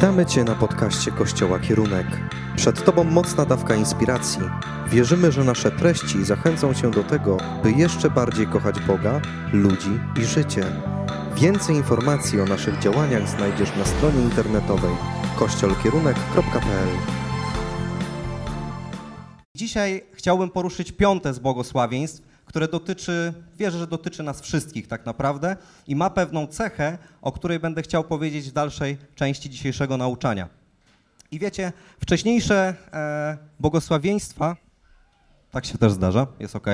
[0.00, 2.06] Witamy Cię na podcaście Kościoła Kierunek.
[2.56, 4.40] Przed Tobą mocna dawka inspiracji.
[4.88, 9.20] Wierzymy, że nasze treści zachęcą Cię do tego, by jeszcze bardziej kochać Boga,
[9.52, 10.64] ludzi i życie.
[11.36, 14.96] Więcej informacji o naszych działaniach znajdziesz na stronie internetowej
[15.38, 16.88] kościolkierunek.pl.
[19.56, 25.56] Dzisiaj chciałbym poruszyć piąte z błogosławieństw, które dotyczy, wierzę, że dotyczy nas wszystkich tak naprawdę
[25.86, 30.48] i ma pewną cechę, o której będę chciał powiedzieć w dalszej części dzisiejszego nauczania.
[31.30, 34.56] I wiecie, wcześniejsze e, błogosławieństwa,
[35.50, 36.66] tak się też zdarza, jest ok.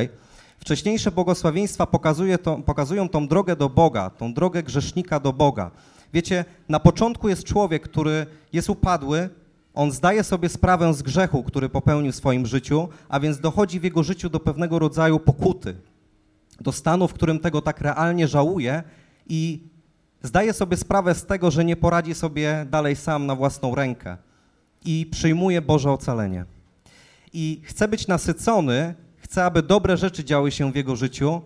[0.59, 5.71] Wcześniejsze błogosławieństwa pokazuje to, pokazują tą drogę do Boga, tą drogę grzesznika do Boga.
[6.13, 9.29] Wiecie, na początku jest człowiek, który jest upadły,
[9.77, 13.85] on zdaje sobie sprawę z grzechu, który popełnił w swoim życiu, a więc dochodzi w
[13.85, 15.77] jego życiu do pewnego rodzaju pokuty,
[16.61, 18.83] do stanu, w którym tego tak realnie żałuje
[19.29, 19.61] i
[20.23, 24.17] zdaje sobie sprawę z tego, że nie poradzi sobie dalej sam na własną rękę
[24.85, 26.45] i przyjmuje Boże ocalenie.
[27.33, 31.41] I chce być nasycony, chce, aby dobre rzeczy działy się w jego życiu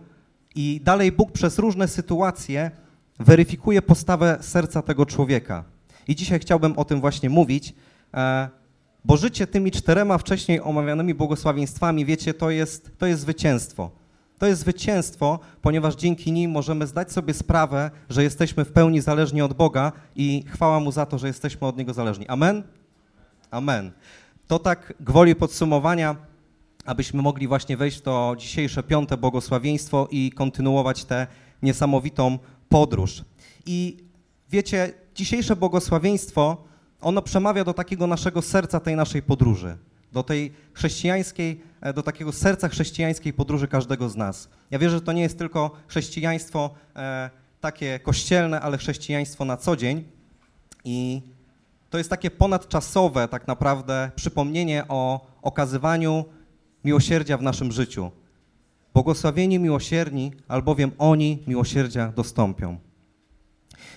[0.54, 2.70] i dalej Bóg przez różne sytuacje
[3.18, 5.64] weryfikuje postawę serca tego człowieka.
[6.08, 7.74] I dzisiaj chciałbym o tym właśnie mówić,
[9.04, 13.90] bo życie tymi czterema wcześniej omawianymi błogosławieństwami, wiecie, to jest, to jest zwycięstwo.
[14.38, 19.42] To jest zwycięstwo, ponieważ dzięki nim możemy zdać sobie sprawę, że jesteśmy w pełni zależni
[19.42, 22.28] od Boga i chwała Mu za to, że jesteśmy od Niego zależni.
[22.28, 22.62] Amen?
[23.50, 23.92] Amen.
[24.46, 26.16] To tak gwoli podsumowania,
[26.84, 31.26] abyśmy mogli właśnie wejść w to dzisiejsze piąte błogosławieństwo i kontynuować tę
[31.62, 32.38] niesamowitą
[32.68, 33.24] podróż.
[33.66, 33.96] I
[34.50, 36.69] wiecie, dzisiejsze błogosławieństwo
[37.00, 39.76] ono przemawia do takiego naszego serca tej naszej podróży,
[40.12, 44.48] do tej chrześcijańskiej, e, do takiego serca chrześcijańskiej podróży każdego z nas.
[44.70, 49.76] Ja wierzę, że to nie jest tylko chrześcijaństwo e, takie kościelne, ale chrześcijaństwo na co
[49.76, 50.04] dzień
[50.84, 51.22] i
[51.90, 56.24] to jest takie ponadczasowe tak naprawdę przypomnienie o okazywaniu
[56.84, 58.10] miłosierdzia w naszym życiu.
[58.94, 62.78] Błogosławieni miłosierni, albowiem oni miłosierdzia dostąpią.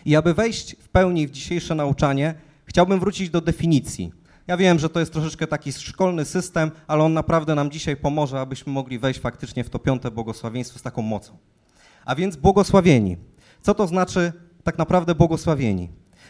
[0.06, 2.36] I aby wejść w pełni w dzisiejsze nauczanie,
[2.66, 4.12] Chciałbym wrócić do definicji.
[4.48, 8.40] Ja wiem, że to jest troszeczkę taki szkolny system, ale on naprawdę nam dzisiaj pomoże,
[8.40, 11.38] abyśmy mogli wejść faktycznie w to piąte błogosławieństwo z taką mocą.
[12.06, 13.18] A więc błogosławieni.
[13.62, 15.90] Co to znaczy tak naprawdę błogosławieni?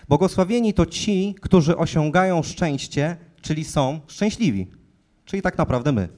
[0.10, 4.68] Błogosławieni to ci, którzy osiągają szczęście, czyli są szczęśliwi.
[5.26, 6.10] Czyli tak naprawdę my.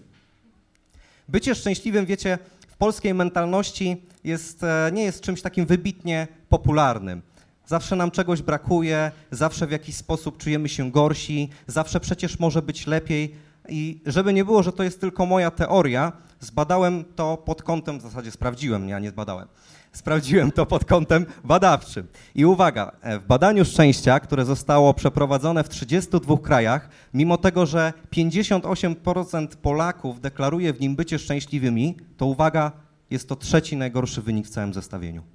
[1.29, 2.37] Bycie szczęśliwym, wiecie,
[2.67, 7.21] w polskiej mentalności jest, e, nie jest czymś takim wybitnie popularnym.
[7.67, 12.87] Zawsze nam czegoś brakuje, zawsze w jakiś sposób czujemy się gorsi, zawsze przecież może być
[12.87, 13.35] lepiej.
[13.69, 18.01] I żeby nie było, że to jest tylko moja teoria, zbadałem to pod kątem, w
[18.01, 19.47] zasadzie sprawdziłem, ja nie zbadałem.
[19.91, 22.07] Sprawdziłem to pod kątem badawczym.
[22.35, 27.93] I uwaga, e, w badaniu szczęścia, które zostało przeprowadzone w 32 krajach, mimo tego, że
[28.11, 32.71] 58% Polaków deklaruje w nim bycie szczęśliwymi, to uwaga,
[33.09, 35.34] jest to trzeci najgorszy wynik w całym zestawieniu.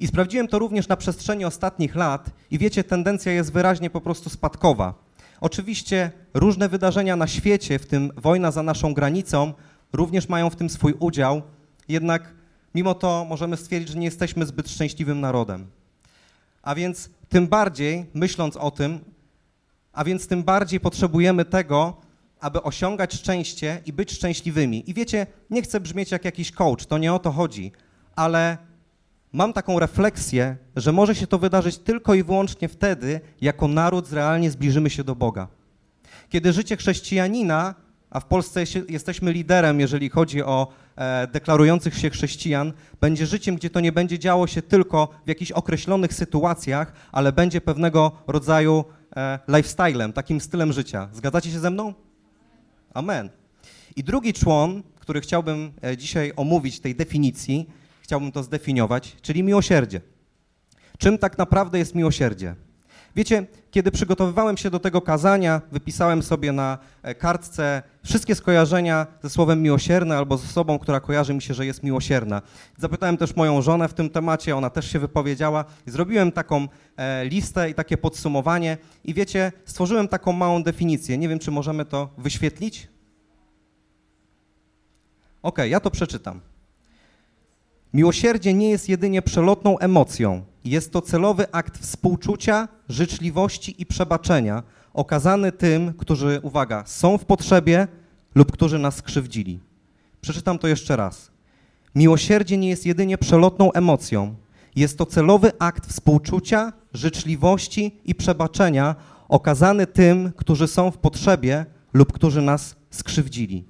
[0.00, 4.30] I sprawdziłem to również na przestrzeni ostatnich lat i wiecie, tendencja jest wyraźnie po prostu
[4.30, 4.94] spadkowa.
[5.40, 9.52] Oczywiście różne wydarzenia na świecie, w tym wojna za naszą granicą,
[9.92, 11.42] również mają w tym swój udział,
[11.88, 12.34] jednak
[12.74, 15.66] mimo to możemy stwierdzić, że nie jesteśmy zbyt szczęśliwym narodem.
[16.62, 19.00] A więc tym bardziej, myśląc o tym,
[19.92, 21.96] a więc tym bardziej potrzebujemy tego,
[22.40, 24.90] aby osiągać szczęście i być szczęśliwymi.
[24.90, 27.72] I wiecie, nie chcę brzmieć jak jakiś coach, to nie o to chodzi,
[28.16, 28.69] ale
[29.32, 34.50] mam taką refleksję, że może się to wydarzyć tylko i wyłącznie wtedy, jako naród realnie
[34.50, 35.48] zbliżymy się do Boga.
[36.28, 37.74] Kiedy życie chrześcijanina,
[38.10, 43.70] a w Polsce jesteśmy liderem, jeżeli chodzi o e, deklarujących się chrześcijan, będzie życiem, gdzie
[43.70, 48.84] to nie będzie działo się tylko w jakichś określonych sytuacjach, ale będzie pewnego rodzaju
[49.16, 51.08] e, lifestylem, takim stylem życia.
[51.12, 51.94] Zgadzacie się ze mną?
[52.94, 53.30] Amen.
[53.96, 57.66] I drugi człon, który chciałbym e, dzisiaj omówić tej definicji,
[58.10, 60.00] chciałbym to zdefiniować, czyli miłosierdzie.
[60.98, 62.54] Czym tak naprawdę jest miłosierdzie?
[63.16, 69.30] Wiecie, kiedy przygotowywałem się do tego kazania, wypisałem sobie na e, kartce wszystkie skojarzenia ze
[69.30, 72.42] słowem miłosierne albo z osobą, która kojarzy mi się, że jest miłosierna.
[72.78, 75.64] Zapytałem też moją żonę w tym temacie, ona też się wypowiedziała.
[75.86, 81.18] Zrobiłem taką e, listę i takie podsumowanie i wiecie, stworzyłem taką małą definicję.
[81.18, 82.88] Nie wiem, czy możemy to wyświetlić.
[85.42, 86.49] Ok, ja to przeczytam.
[87.94, 90.44] Miłosierdzie nie jest jedynie przelotną emocją.
[90.64, 94.62] Jest to celowy akt współczucia, życzliwości i przebaczenia
[94.94, 97.88] okazany tym, którzy, uwaga, są w potrzebie
[98.34, 99.60] lub którzy nas skrzywdzili.
[100.20, 101.30] Przeczytam to jeszcze raz.
[101.94, 104.34] Miłosierdzie nie jest jedynie przelotną emocją.
[104.76, 108.96] Jest to celowy akt współczucia, życzliwości i przebaczenia
[109.28, 113.64] okazany tym, którzy są w potrzebie lub którzy nas skrzywdzili.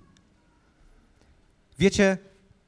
[1.79, 2.19] Wiecie,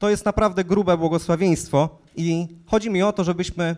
[0.03, 3.75] to jest naprawdę grube błogosławieństwo i chodzi mi o to, żebyśmy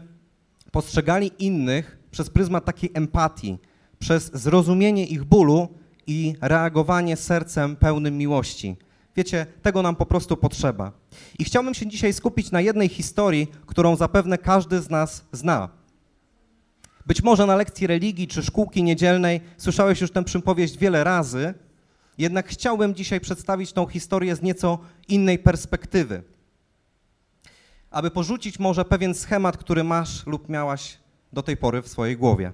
[0.71, 3.57] postrzegali innych przez pryzmat takiej empatii,
[3.99, 5.67] przez zrozumienie ich bólu
[6.07, 8.75] i reagowanie sercem pełnym miłości.
[9.15, 10.91] Wiecie, tego nam po prostu potrzeba.
[11.39, 15.69] I chciałbym się dzisiaj skupić na jednej historii, którą zapewne każdy z nas zna.
[17.05, 21.53] Być może na lekcji religii czy szkółki niedzielnej słyszałeś już tę przypowieść wiele razy,
[22.17, 26.23] jednak chciałbym dzisiaj przedstawić tą historię z nieco innej perspektywy.
[27.91, 30.97] Aby porzucić może pewien schemat, który masz lub miałaś
[31.33, 32.53] do tej pory w swojej głowie.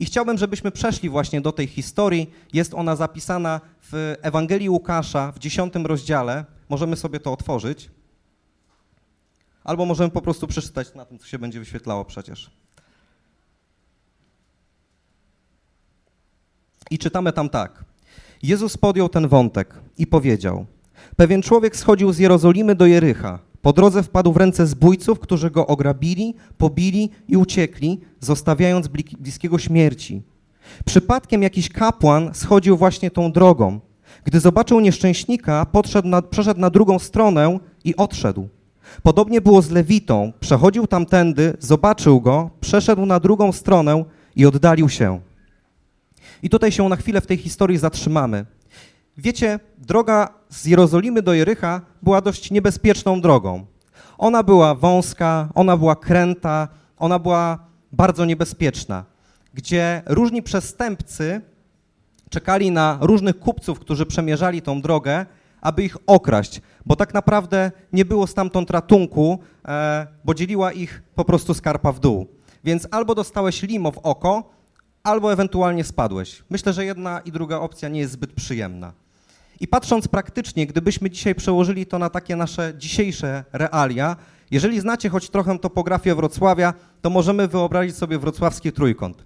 [0.00, 2.30] I chciałbym, żebyśmy przeszli właśnie do tej historii.
[2.52, 6.44] Jest ona zapisana w Ewangelii Łukasza w dziesiątym rozdziale.
[6.68, 7.90] Możemy sobie to otworzyć.
[9.64, 12.50] Albo możemy po prostu przeczytać na tym, co się będzie wyświetlało przecież.
[16.90, 17.87] I czytamy tam tak.
[18.42, 20.66] Jezus podjął ten wątek i powiedział:
[21.16, 23.38] Pewien człowiek schodził z Jerozolimy do Jericha.
[23.62, 28.88] Po drodze wpadł w ręce zbójców, którzy go ograbili, pobili i uciekli, zostawiając
[29.18, 30.22] bliskiego śmierci.
[30.84, 33.80] Przypadkiem jakiś kapłan schodził właśnie tą drogą.
[34.24, 35.66] Gdy zobaczył nieszczęśnika,
[36.04, 38.48] na, przeszedł na drugą stronę i odszedł.
[39.02, 40.32] Podobnie było z Lewitą.
[40.40, 44.04] Przechodził tamtędy, zobaczył go, przeszedł na drugą stronę
[44.36, 45.20] i oddalił się.
[46.42, 48.46] I tutaj się na chwilę w tej historii zatrzymamy.
[49.16, 53.66] Wiecie, droga z Jerozolimy do Jericha była dość niebezpieczną drogą.
[54.18, 56.68] Ona była wąska, ona była kręta,
[56.98, 57.58] ona była
[57.92, 59.04] bardzo niebezpieczna,
[59.54, 61.40] gdzie różni przestępcy
[62.30, 65.26] czekali na różnych kupców, którzy przemierzali tą drogę,
[65.60, 69.38] aby ich okraść, bo tak naprawdę nie było stamtąd ratunku,
[69.68, 72.26] e, bo dzieliła ich po prostu skarpa w dół.
[72.64, 74.57] Więc albo dostałeś limo w oko,
[75.02, 76.42] albo ewentualnie spadłeś.
[76.50, 78.92] Myślę, że jedna i druga opcja nie jest zbyt przyjemna.
[79.60, 84.16] I patrząc praktycznie, gdybyśmy dzisiaj przełożyli to na takie nasze dzisiejsze realia,
[84.50, 89.24] jeżeli znacie choć trochę topografię Wrocławia, to możemy wyobrazić sobie wrocławski trójkąt.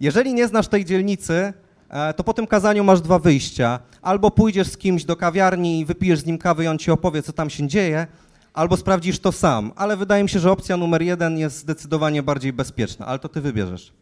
[0.00, 1.52] Jeżeli nie znasz tej dzielnicy,
[1.90, 3.78] e, to po tym kazaniu masz dwa wyjścia.
[4.02, 7.22] Albo pójdziesz z kimś do kawiarni i wypijesz z nim kawę i on ci opowie,
[7.22, 8.06] co tam się dzieje,
[8.54, 9.72] albo sprawdzisz to sam.
[9.76, 13.40] Ale wydaje mi się, że opcja numer jeden jest zdecydowanie bardziej bezpieczna, ale to ty
[13.40, 13.92] wybierzesz.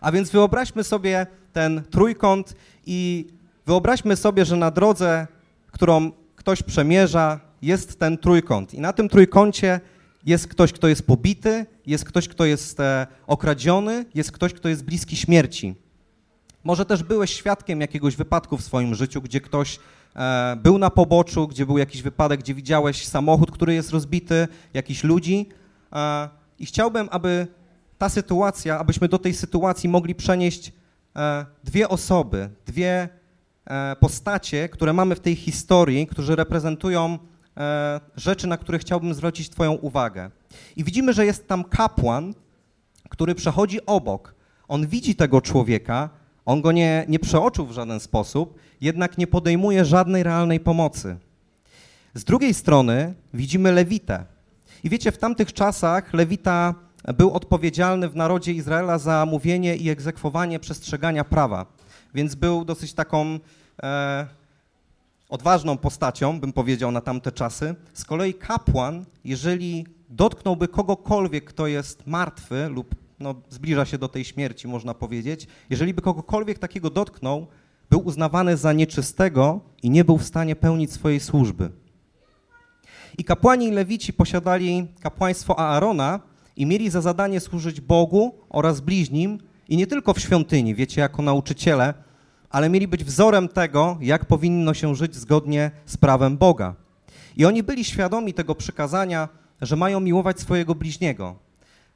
[0.00, 2.54] A więc wyobraźmy sobie ten trójkąt
[2.86, 3.26] i
[3.66, 5.26] wyobraźmy sobie, że na drodze,
[5.72, 8.74] którą ktoś przemierza, jest ten trójkąt.
[8.74, 9.80] I na tym trójkącie
[10.26, 14.84] jest ktoś, kto jest pobity, jest ktoś, kto jest e, okradziony, jest ktoś, kto jest
[14.84, 15.74] bliski śmierci.
[16.64, 19.78] Może też byłeś świadkiem jakiegoś wypadku w swoim życiu, gdzie ktoś
[20.16, 25.04] e, był na poboczu, gdzie był jakiś wypadek, gdzie widziałeś samochód, który jest rozbity, jakichś
[25.04, 25.48] ludzi.
[25.92, 26.28] E,
[26.58, 27.46] I chciałbym, aby
[27.98, 30.72] ta sytuacja, abyśmy do tej sytuacji mogli przenieść
[31.16, 33.08] e, dwie osoby, dwie
[33.64, 37.18] e, postacie, które mamy w tej historii, którzy reprezentują
[37.56, 40.30] e, rzeczy, na które chciałbym zwrócić Twoją uwagę.
[40.76, 42.34] I widzimy, że jest tam kapłan,
[43.08, 44.34] który przechodzi obok.
[44.68, 46.10] On widzi tego człowieka,
[46.44, 51.16] on go nie, nie przeoczył w żaden sposób, jednak nie podejmuje żadnej realnej pomocy.
[52.14, 54.24] Z drugiej strony widzimy Lewitę.
[54.84, 56.74] I wiecie, w tamtych czasach Lewita
[57.14, 61.66] był odpowiedzialny w narodzie Izraela za mówienie i egzekwowanie przestrzegania prawa.
[62.14, 63.38] Więc był dosyć taką
[63.82, 64.26] e,
[65.28, 67.74] odważną postacią, bym powiedział, na tamte czasy.
[67.92, 74.24] Z kolei kapłan, jeżeli dotknąłby kogokolwiek, kto jest martwy lub no, zbliża się do tej
[74.24, 77.46] śmierci, można powiedzieć, jeżeli by kogokolwiek takiego dotknął,
[77.90, 81.70] był uznawany za nieczystego i nie był w stanie pełnić swojej służby.
[83.18, 86.20] I kapłani i lewici posiadali kapłaństwo Aarona,
[86.56, 91.22] i mieli za zadanie służyć Bogu oraz bliźnim i nie tylko w świątyni, wiecie, jako
[91.22, 91.94] nauczyciele,
[92.50, 96.74] ale mieli być wzorem tego, jak powinno się żyć zgodnie z prawem Boga.
[97.36, 99.28] I oni byli świadomi tego przykazania,
[99.60, 101.36] że mają miłować swojego bliźniego,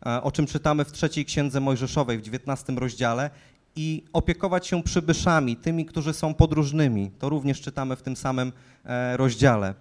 [0.06, 3.30] e, o czym czytamy w trzeciej księdze Mojżeszowej w XIX rozdziale,
[3.76, 7.10] i opiekować się przybyszami, tymi, którzy są podróżnymi.
[7.18, 8.52] To również czytamy w tym samym
[8.84, 9.74] e, rozdziale.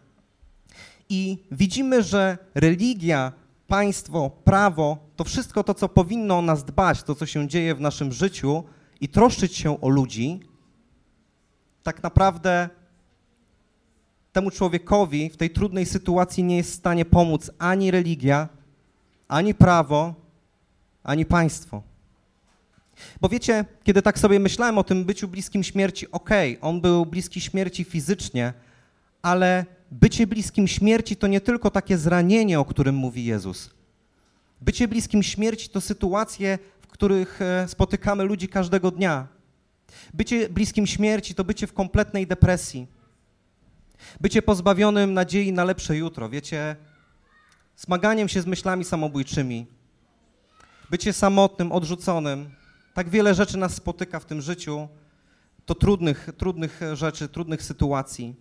[1.10, 3.32] I widzimy, że religia
[3.70, 7.82] państwo, prawo, to wszystko to, co powinno o nas dbać, to, co się dzieje w
[7.82, 8.64] naszym życiu
[9.02, 10.40] i troszczyć się o ludzi,
[11.84, 12.70] tak naprawdę
[14.32, 18.50] temu człowiekowi w tej trudnej sytuacji nie jest w stanie pomóc ani religia,
[19.28, 20.14] ani prawo,
[21.04, 21.82] ani państwo.
[23.22, 27.06] Bo wiecie, kiedy tak sobie myślałem o tym byciu bliskim śmierci, okej, okay, on był
[27.06, 28.54] bliski śmierci fizycznie,
[29.22, 33.70] ale bycie bliskim śmierci to nie tylko takie zranienie, o którym mówi Jezus.
[34.62, 39.28] Bycie bliskim śmierci to sytuacje, w których e, spotykamy ludzi każdego dnia.
[40.14, 42.88] Bycie bliskim śmierci to bycie w kompletnej depresji.
[44.22, 46.76] Bycie pozbawionym nadziei na lepsze jutro, wiecie,
[47.78, 49.68] zmaganiem się z myślami samobójczymi.
[50.90, 52.50] Bycie samotnym, odrzuconym.
[52.94, 54.88] Tak wiele rzeczy nas spotyka w tym życiu,
[55.66, 58.36] to trudnych, trudnych rzeczy, trudnych sytuacji.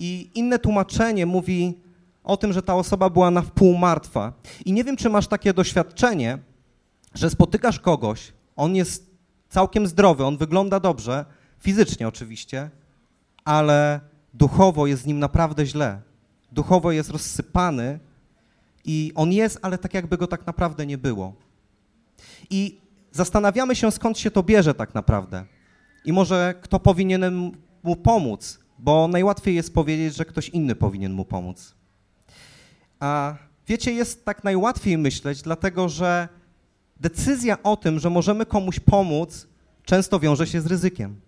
[0.00, 1.78] I inne tłumaczenie mówi
[2.24, 4.32] o tym, że ta osoba była na wpół martwa.
[4.64, 6.38] I nie wiem, czy masz takie doświadczenie,
[7.14, 9.10] że spotykasz kogoś, on jest
[9.48, 11.24] całkiem zdrowy, on wygląda dobrze,
[11.58, 12.70] fizycznie oczywiście,
[13.44, 14.00] ale
[14.34, 16.00] duchowo jest z nim naprawdę źle.
[16.52, 17.98] Duchowo jest rozsypany
[18.84, 21.34] i on jest, ale tak jakby go tak naprawdę nie było.
[22.50, 22.80] I
[23.12, 25.44] zastanawiamy się, skąd się to bierze tak naprawdę.
[26.04, 27.52] I może kto powinien
[27.82, 31.74] mu pomóc, bo najłatwiej jest powiedzieć, że ktoś inny powinien mu pomóc.
[33.00, 33.34] A
[33.66, 36.28] wiecie, jest tak najłatwiej myśleć, dlatego że
[37.00, 39.46] decyzja o tym, że możemy komuś pomóc,
[39.84, 41.20] często wiąże się z ryzykiem.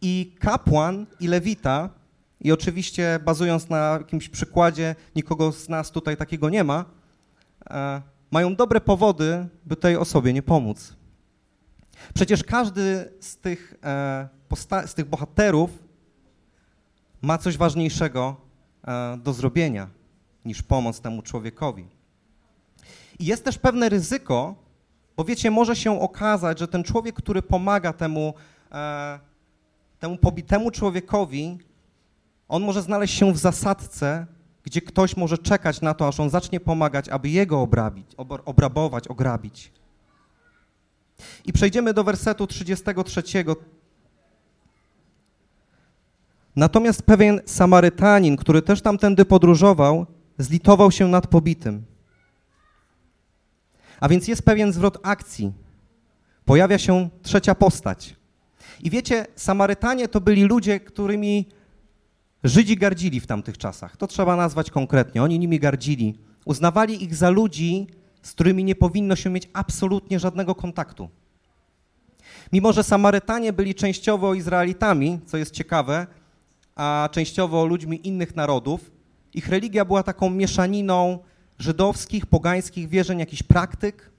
[0.00, 1.90] I kapłan i lewita,
[2.40, 6.84] i oczywiście bazując na jakimś przykładzie, nikogo z nas tutaj takiego nie ma,
[7.70, 10.96] e, mają dobre powody, by tej osobie nie pomóc.
[12.14, 14.28] Przecież każdy z tych, e,
[14.86, 15.70] z tych bohaterów
[17.22, 18.36] ma coś ważniejszego
[18.84, 19.88] e, do zrobienia
[20.44, 21.86] niż pomoc temu człowiekowi.
[23.18, 24.54] I jest też pewne ryzyko,
[25.16, 28.34] bo wiecie, może się okazać, że ten człowiek, który pomaga temu,
[28.72, 29.18] e,
[29.98, 31.58] temu pobitemu człowiekowi,
[32.48, 34.26] on może znaleźć się w zasadce,
[34.62, 38.06] gdzie ktoś może czekać na to, aż on zacznie pomagać, aby jego obrabić,
[38.44, 39.72] obrabować, ograbić.
[41.44, 43.22] I przejdziemy do wersetu 33.
[46.56, 50.06] Natomiast pewien Samarytanin, który też tamtędy podróżował,
[50.38, 51.84] zlitował się nad pobitym.
[54.00, 55.52] A więc jest pewien zwrot akcji.
[56.44, 58.16] Pojawia się trzecia postać.
[58.82, 61.46] I wiecie, Samarytanie to byli ludzie, którymi
[62.44, 63.96] Żydzi gardzili w tamtych czasach.
[63.96, 65.22] To trzeba nazwać konkretnie.
[65.22, 66.18] Oni nimi gardzili.
[66.44, 67.86] Uznawali ich za ludzi,
[68.22, 71.08] z którymi nie powinno się mieć absolutnie żadnego kontaktu.
[72.52, 76.06] Mimo, że Samarytanie byli częściowo Izraelitami, co jest ciekawe,
[76.74, 78.90] a częściowo ludźmi innych narodów,
[79.34, 81.18] ich religia była taką mieszaniną
[81.58, 84.10] żydowskich, pogańskich wierzeń, jakichś praktyk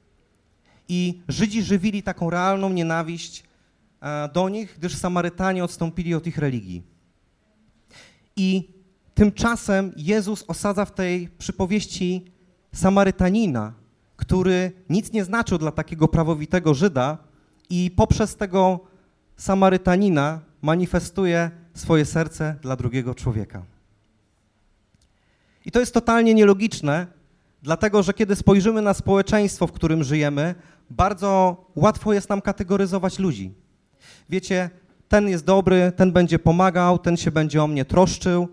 [0.90, 3.44] i Żydzi żywili taką realną nienawiść
[4.02, 6.84] e, do nich, gdyż Samarytanie odstąpili od ich religii.
[8.36, 8.70] I
[9.14, 12.32] tymczasem Jezus osadza w tej przypowieści
[12.74, 13.74] Samarytanina,
[14.18, 17.18] który nic nie znaczył dla takiego prawowitego Żyda
[17.70, 18.80] i poprzez tego
[19.38, 23.64] Samarytanina manifestuje swoje serce dla drugiego człowieka.
[25.66, 27.08] I to jest totalnie nielogiczne,
[27.64, 30.56] dlatego że kiedy spojrzymy na społeczeństwo, w którym żyjemy,
[30.90, 33.54] bardzo łatwo jest nam kategoryzować ludzi.
[34.30, 34.70] Wiecie,
[35.08, 38.48] ten jest dobry, ten będzie pomagał, ten się będzie o mnie troszczył,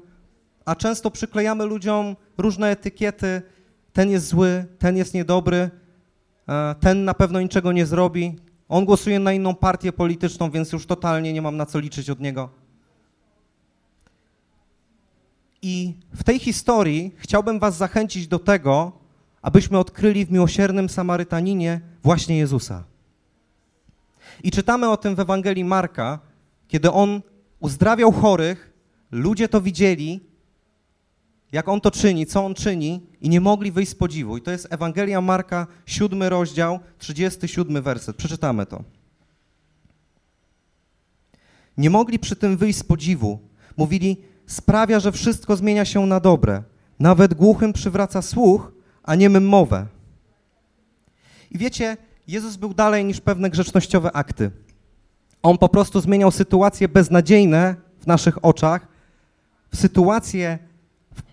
[0.64, 3.42] a często przyklejamy ludziom różne etykiety,
[3.92, 5.70] ten jest zły, ten jest niedobry,
[6.48, 8.36] e, ten na pewno niczego nie zrobi,
[8.68, 12.20] on głosuje na inną partię polityczną, więc już totalnie nie mam na co liczyć od
[12.20, 12.60] niego.
[15.62, 18.93] I w tej historii chciałbym Was zachęcić do tego,
[19.43, 22.85] abyśmy odkryli w miłosiernym Samarytaninie właśnie Jezusa.
[24.43, 26.19] I czytamy o tym w Ewangelii Marka,
[26.69, 27.23] kiedy on
[27.61, 28.73] uzdrawiał chorych,
[29.11, 30.21] ludzie to widzieli,
[31.52, 34.37] jak on to czyni, co on czyni, i nie mogli wyjść z podziwu.
[34.37, 38.17] I to jest Ewangelia Marka, siódmy rozdział, 37 werset.
[38.17, 38.85] Przeczytamy to.
[41.76, 43.38] Nie mogli przy tym wyjść z podziwu.
[43.76, 44.17] Mówili,
[44.52, 46.62] sprawia, że wszystko zmienia się na dobre.
[46.99, 49.87] Nawet głuchym przywraca słuch, a niemym mowę.
[51.50, 51.97] I wiecie,
[52.28, 54.50] Jezus był dalej niż pewne grzecznościowe akty.
[55.42, 58.88] On po prostu zmieniał sytuacje beznadziejne w naszych oczach
[59.73, 60.59] w sytuacje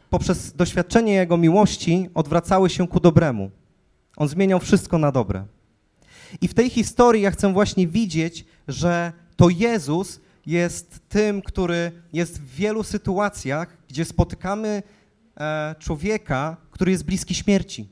[0.10, 3.52] poprzez doświadczenie Jego miłości odwracały się ku dobremu.
[4.18, 5.46] On zmieniał wszystko na dobre.
[6.42, 12.42] I w tej historii ja chcę właśnie widzieć, że to Jezus jest tym, który jest
[12.42, 14.84] w wielu sytuacjach, gdzie spotykamy
[15.38, 17.88] e, człowieka, który jest bliski śmierci.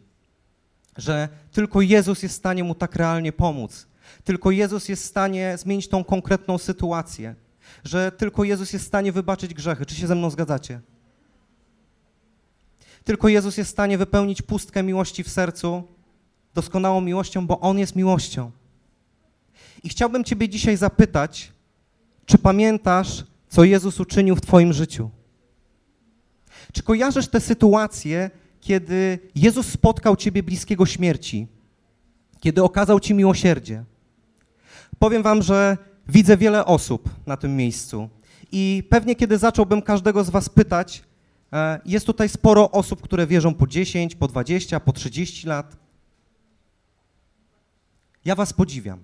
[0.97, 3.87] Że tylko Jezus jest w stanie mu tak realnie pomóc.
[4.23, 7.35] Tylko Jezus jest w stanie zmienić tą konkretną sytuację.
[7.83, 9.85] Że tylko Jezus jest w stanie wybaczyć grzechy.
[9.85, 10.81] Czy się ze mną zgadzacie?
[13.03, 15.83] Tylko Jezus jest w stanie wypełnić pustkę miłości w sercu
[16.53, 18.51] doskonałą miłością, bo On jest miłością.
[19.83, 21.54] I chciałbym Ciebie dzisiaj zapytać,
[22.25, 25.09] czy pamiętasz, co Jezus uczynił w Twoim życiu?
[26.73, 28.29] Czy kojarzysz te sytuacje,
[28.61, 31.47] kiedy Jezus spotkał ciebie bliskiego śmierci,
[32.39, 33.83] kiedy okazał ci miłosierdzie.
[34.99, 35.77] Powiem wam, że
[36.07, 38.09] widzę wiele osób na tym miejscu
[38.51, 41.03] i pewnie kiedy zacząłbym każdego z was pytać,
[41.53, 45.77] e, jest tutaj sporo osób, które wierzą po 10, po 20, po 30 lat.
[48.25, 48.99] Ja was podziwiam.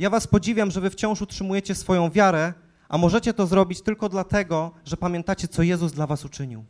[0.00, 2.52] Ja was podziwiam, że wy wciąż utrzymujecie swoją wiarę,
[2.88, 6.64] a możecie to zrobić tylko dlatego, że pamiętacie, co Jezus dla was uczynił.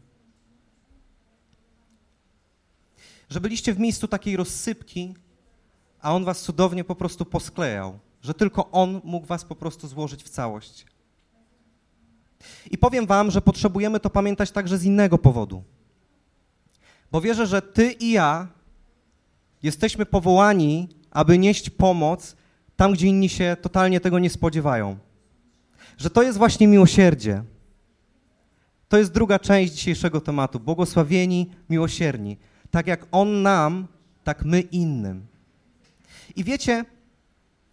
[3.29, 5.15] Że byliście w miejscu takiej rozsypki,
[6.01, 10.25] a On was cudownie po prostu posklejał, że tylko On mógł was po prostu złożyć
[10.25, 10.87] w całość.
[12.71, 15.63] I powiem wam, że potrzebujemy to pamiętać także z innego powodu.
[17.13, 18.49] Bo wierzę, że ty i ja
[19.63, 22.40] jesteśmy powołani, aby nieść pomoc
[22.81, 24.97] tam, gdzie inni się totalnie tego nie spodziewają.
[25.99, 27.43] Że to jest właśnie miłosierdzie.
[28.89, 30.61] To jest druga część dzisiejszego tematu.
[30.61, 32.37] Błogosławieni, miłosierni.
[32.71, 33.87] Tak jak On nam,
[34.25, 35.27] tak my innym.
[36.37, 36.85] I wiecie,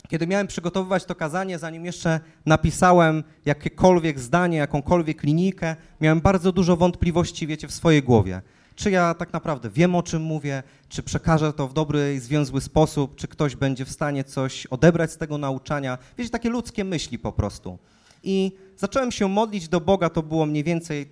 [0.07, 6.77] kiedy miałem przygotowywać to kazanie, zanim jeszcze napisałem jakiekolwiek zdanie, jakąkolwiek linijkę, miałem bardzo dużo
[6.77, 8.41] wątpliwości, wiecie, w swojej głowie.
[8.77, 12.61] Czy ja tak naprawdę wiem, o czym mówię, czy przekażę to w dobry i związły
[12.61, 15.97] sposób, czy ktoś będzie w stanie coś odebrać z tego nauczania.
[16.17, 17.77] Wiecie, takie ludzkie myśli po prostu.
[18.23, 21.11] I zacząłem się modlić do Boga, to było mniej więcej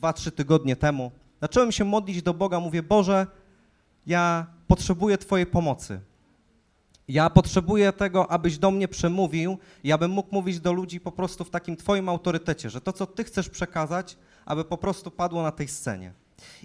[0.00, 1.10] 2-3 tygodnie temu.
[1.40, 3.26] Zacząłem się modlić do Boga, mówię, Boże,
[4.06, 6.00] ja potrzebuję Twojej pomocy.
[7.08, 11.44] Ja potrzebuję tego, abyś do mnie przemówił i abym mógł mówić do ludzi po prostu
[11.44, 15.52] w takim Twoim autorytecie, że to, co Ty chcesz przekazać, aby po prostu padło na
[15.52, 16.12] tej scenie.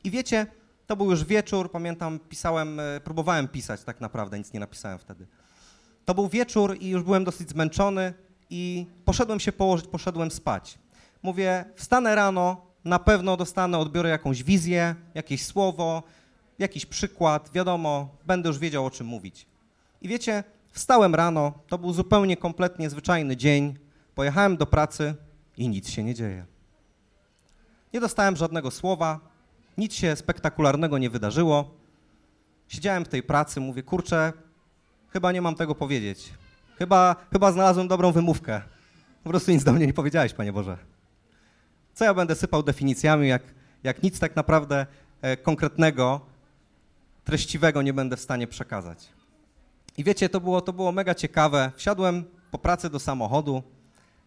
[0.03, 0.48] I wiecie,
[0.88, 5.27] to był już wieczór, pamiętam, pisałem, e, próbowałem pisać tak naprawdę, nic nie napisałem wtedy.
[6.06, 8.13] To był wieczór i już byłem dosyć zmęczony
[8.50, 10.80] i poszedłem się położyć, poszedłem spać.
[11.24, 16.03] Mówię, wstanę rano, na pewno dostanę, odbiorę jakąś wizję, jakieś słowo,
[16.60, 19.48] jakiś przykład, wiadomo, będę już wiedział o czym mówić.
[20.01, 23.78] I wiecie, wstałem rano, to był zupełnie kompletnie zwyczajny dzień,
[24.15, 25.15] pojechałem do pracy
[25.58, 26.45] i nic się nie dzieje.
[27.93, 29.19] Nie dostałem żadnego słowa,
[29.77, 31.71] nic się spektakularnego nie wydarzyło.
[32.67, 34.33] Siedziałem w tej pracy, mówię, kurczę,
[35.09, 36.33] chyba nie mam tego powiedzieć.
[36.77, 38.62] Chyba, chyba znalazłem dobrą wymówkę.
[39.23, 40.77] Po prostu nic do mnie nie powiedziałeś, Panie Boże.
[41.93, 43.41] Co ja będę sypał definicjami, jak,
[43.83, 44.86] jak nic tak naprawdę
[45.21, 46.21] e, konkretnego,
[47.23, 49.09] treściwego nie będę w stanie przekazać.
[49.97, 51.71] I wiecie, to było, to było mega ciekawe.
[51.75, 53.63] Wsiadłem po pracy do samochodu,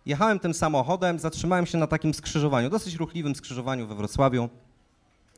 [0.07, 4.49] jechałem tym samochodem, zatrzymałem się na takim skrzyżowaniu, dosyć ruchliwym skrzyżowaniu we Wrocławiu.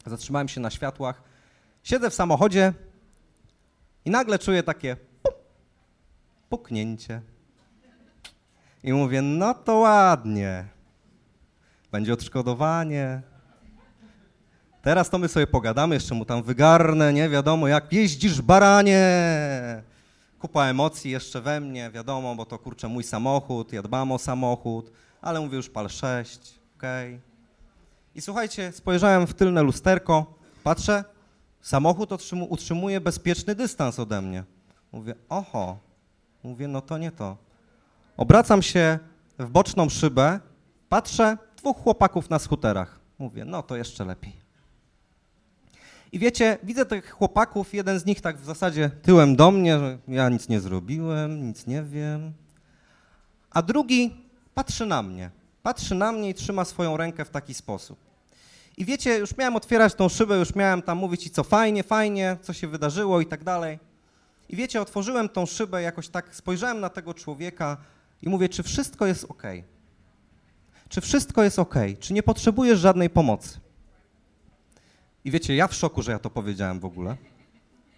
[0.06, 1.22] Zatrzymałem się na światłach.
[1.82, 2.72] Siedzę w samochodzie
[4.04, 5.34] i nagle czuję takie puk,
[6.48, 7.22] puknięcie.
[8.84, 10.64] I mówię, no to ładnie.
[11.92, 13.22] Będzie odszkodowanie.
[14.82, 19.02] Teraz to my sobie pogadamy, jeszcze mu tam wygarnę, nie wiadomo, jak jeździsz baranie
[20.38, 24.92] kupa emocji jeszcze we mnie, wiadomo, bo to kurczę mój samochód, ja dbam o samochód,
[25.20, 27.14] ale mówię już pal 6, okej.
[27.14, 27.27] Okay.
[28.18, 31.04] I słuchajcie, spojrzałem w tylne lusterko, patrzę,
[31.61, 32.11] samochód
[32.48, 34.44] utrzymuje bezpieczny dystans ode mnie.
[34.92, 35.78] Mówię, oho,
[36.42, 37.37] mówię, no to nie to.
[38.16, 38.98] Obracam się
[39.38, 40.40] w boczną szybę,
[40.88, 43.00] patrzę, dwóch chłopaków na skuterach.
[43.18, 44.37] Mówię, no to jeszcze lepiej.
[46.12, 49.98] I wiecie, widzę tych chłopaków, jeden z nich tak w zasadzie tyłem do mnie, że
[50.09, 52.33] ja nic nie zrobiłem, nic nie wiem.
[53.50, 54.16] A drugi
[54.54, 55.31] patrzy na mnie.
[55.62, 58.07] Patrzy na mnie i trzyma swoją rękę w taki sposób.
[58.78, 62.36] I wiecie, już miałem otwierać tą szybę, już miałem tam mówić i co fajnie, fajnie,
[62.42, 63.78] co się wydarzyło i tak dalej.
[64.48, 67.76] I wiecie, otworzyłem tą szybę, jakoś tak spojrzałem na tego człowieka
[68.22, 69.42] i mówię, czy wszystko jest ok?
[70.88, 71.74] Czy wszystko jest ok?
[72.00, 73.60] Czy nie potrzebujesz żadnej pomocy?
[75.24, 77.16] I wiecie, ja w szoku, że ja to powiedziałem w ogóle.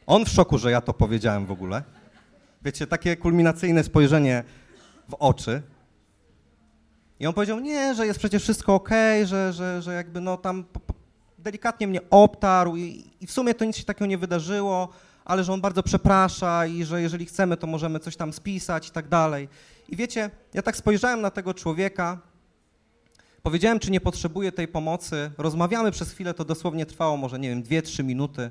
[0.07, 1.83] On w szoku, że ja to powiedziałem w ogóle.
[2.63, 4.45] Wiecie, takie kulminacyjne spojrzenie
[5.09, 5.63] w oczy.
[7.21, 8.91] I on powiedział, nie, że jest przecież wszystko ok,
[9.25, 10.65] że, że, że jakby no tam
[11.39, 14.89] delikatnie mnie obtarł i, i w sumie to nic się takiego nie wydarzyło,
[15.25, 18.91] ale że on bardzo przeprasza i że jeżeli chcemy, to możemy coś tam spisać i
[18.91, 19.49] tak dalej.
[19.89, 22.19] I wiecie, ja tak spojrzałem na tego człowieka
[23.43, 25.31] Powiedziałem, czy nie potrzebuję tej pomocy.
[25.39, 28.51] Rozmawiamy przez chwilę, to dosłownie trwało może, nie wiem, dwie, trzy minuty.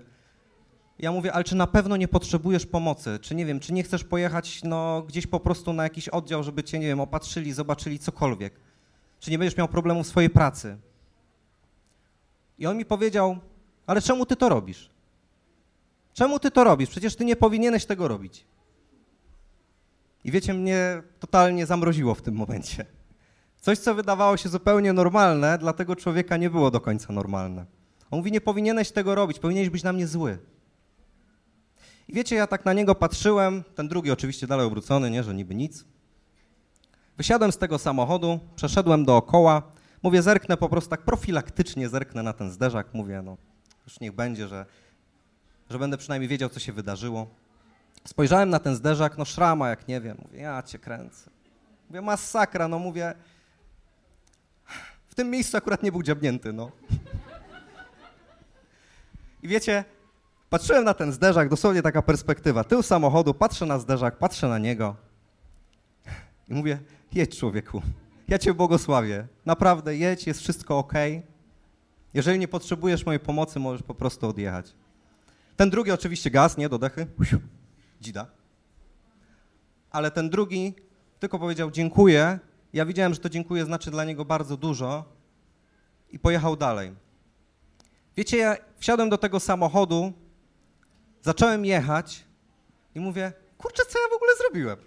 [1.00, 3.20] Ja mówię, ale czy na pewno nie potrzebujesz pomocy?
[3.22, 6.64] Czy nie wiem, czy nie chcesz pojechać no, gdzieś po prostu na jakiś oddział, żeby
[6.64, 8.54] cię, nie wiem, opatrzyli, zobaczyli cokolwiek?
[9.20, 10.78] Czy nie będziesz miał problemu w swojej pracy?
[12.58, 13.38] I on mi powiedział,
[13.88, 14.90] ale czemu ty to robisz?
[16.14, 16.90] Czemu ty to robisz?
[16.90, 18.46] Przecież ty nie powinieneś tego robić.
[20.24, 22.86] I wiecie, mnie totalnie zamroziło w tym momencie.
[23.62, 27.66] Coś, co wydawało się zupełnie normalne, dla tego człowieka nie było do końca normalne.
[28.12, 30.38] On mówi, nie powinieneś tego robić, powinieneś być na mnie zły.
[32.10, 35.56] I wiecie, ja tak na niego patrzyłem, ten drugi oczywiście dalej obrócony, nie, że niby
[35.56, 35.86] nic.
[37.18, 39.62] Wysiadłem z tego samochodu, przeszedłem dookoła,
[40.04, 43.38] mówię, zerknę po prostu tak profilaktycznie, zerknę na ten zderzak, mówię, no
[43.86, 44.66] już niech będzie, że,
[45.70, 47.28] że będę przynajmniej wiedział, co się wydarzyło.
[48.06, 51.30] Spojrzałem na ten zderzak, no szrama, jak nie wiem, mówię, ja cię kręcę.
[51.90, 53.14] Mówię, masakra, no mówię,
[55.08, 56.72] w tym miejscu akurat nie był dziabnięty, no.
[59.44, 59.84] I wiecie,
[60.50, 64.96] patrzyłem na ten zderzak, dosłownie taka perspektywa, tył samochodu, patrzę na zderzak, patrzę na niego
[66.50, 66.80] i mówię,
[67.14, 67.82] jedź człowieku,
[68.28, 70.94] ja cię błogosławię, naprawdę jedź, jest wszystko ok.
[72.14, 74.76] Jeżeli nie potrzebujesz mojej pomocy, możesz po prostu odjechać.
[75.56, 77.08] Ten drugi oczywiście gaz, nie, do dechy,
[78.02, 78.28] dzida.
[79.92, 80.76] Ale ten drugi
[81.20, 82.40] tylko powiedział dziękuję.
[82.74, 85.06] Ja widziałem, że to dziękuję znaczy dla niego bardzo dużo
[86.12, 86.92] i pojechał dalej.
[88.18, 90.14] Wiecie, ja wsiadłem do tego samochodu,
[91.22, 92.26] zacząłem jechać
[92.96, 94.78] i mówię, kurczę, co ja w ogóle zrobiłem?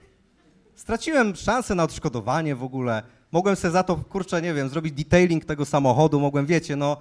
[0.74, 3.02] Straciłem szansę na odszkodowanie w ogóle.
[3.32, 6.96] Mogłem sobie za to, kurczę, nie wiem, zrobić detailing tego samochodu, mogłem, wiecie, no,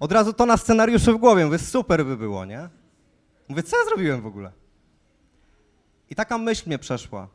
[0.00, 2.68] od razu to na scenariuszu w głowie, mówię, super by było, nie?
[3.48, 4.52] Mówię, co ja zrobiłem w ogóle?
[6.10, 7.28] I taka myśl mnie przeszła.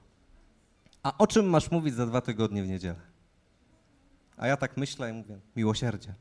[1.04, 3.00] A o czym masz mówić za dwa tygodnie w niedzielę?
[4.38, 6.14] A ja tak myślę i mówię, miłosierdzie.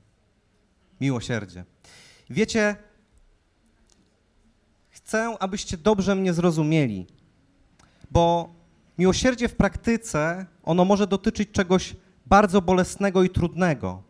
[1.01, 1.65] Miłosierdzie.
[2.31, 2.77] Wiecie,
[5.07, 7.07] chcę, abyście dobrze mnie zrozumieli,
[8.11, 8.49] bo
[8.99, 14.03] miłosierdzie w praktyce, ono może dotyczyć czegoś bardzo bolesnego i trudnego.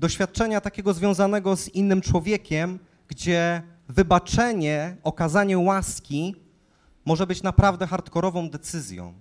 [0.00, 2.78] Doświadczenia takiego związanego z innym człowiekiem,
[3.08, 6.34] gdzie wybaczenie, okazanie łaski
[7.04, 9.14] może być naprawdę hardkorową decyzją.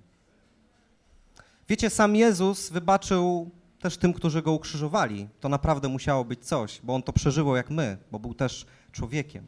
[1.70, 5.28] Wiecie, sam Jezus wybaczył też tym, którzy go ukrzyżowali.
[5.40, 9.48] To naprawdę musiało być coś, bo on to przeżywał jak my, bo był też człowiekiem.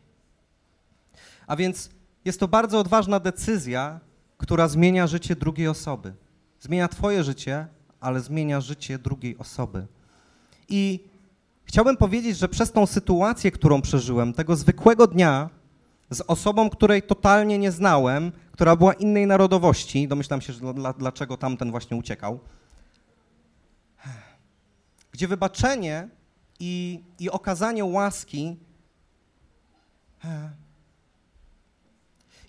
[1.51, 1.89] A więc
[2.25, 3.99] jest to bardzo odważna decyzja,
[4.37, 6.13] która zmienia życie drugiej osoby.
[6.59, 7.67] Zmienia Twoje życie,
[7.99, 9.87] ale zmienia życie drugiej osoby.
[10.69, 10.99] I
[11.63, 15.49] chciałbym powiedzieć, że przez tą sytuację, którą przeżyłem, tego zwykłego dnia,
[16.09, 21.37] z osobą, której totalnie nie znałem, która była innej narodowości, domyślam się, że dla, dlaczego
[21.37, 22.39] tamten właśnie uciekał,
[25.11, 26.09] gdzie wybaczenie
[26.59, 28.57] i, i okazanie łaski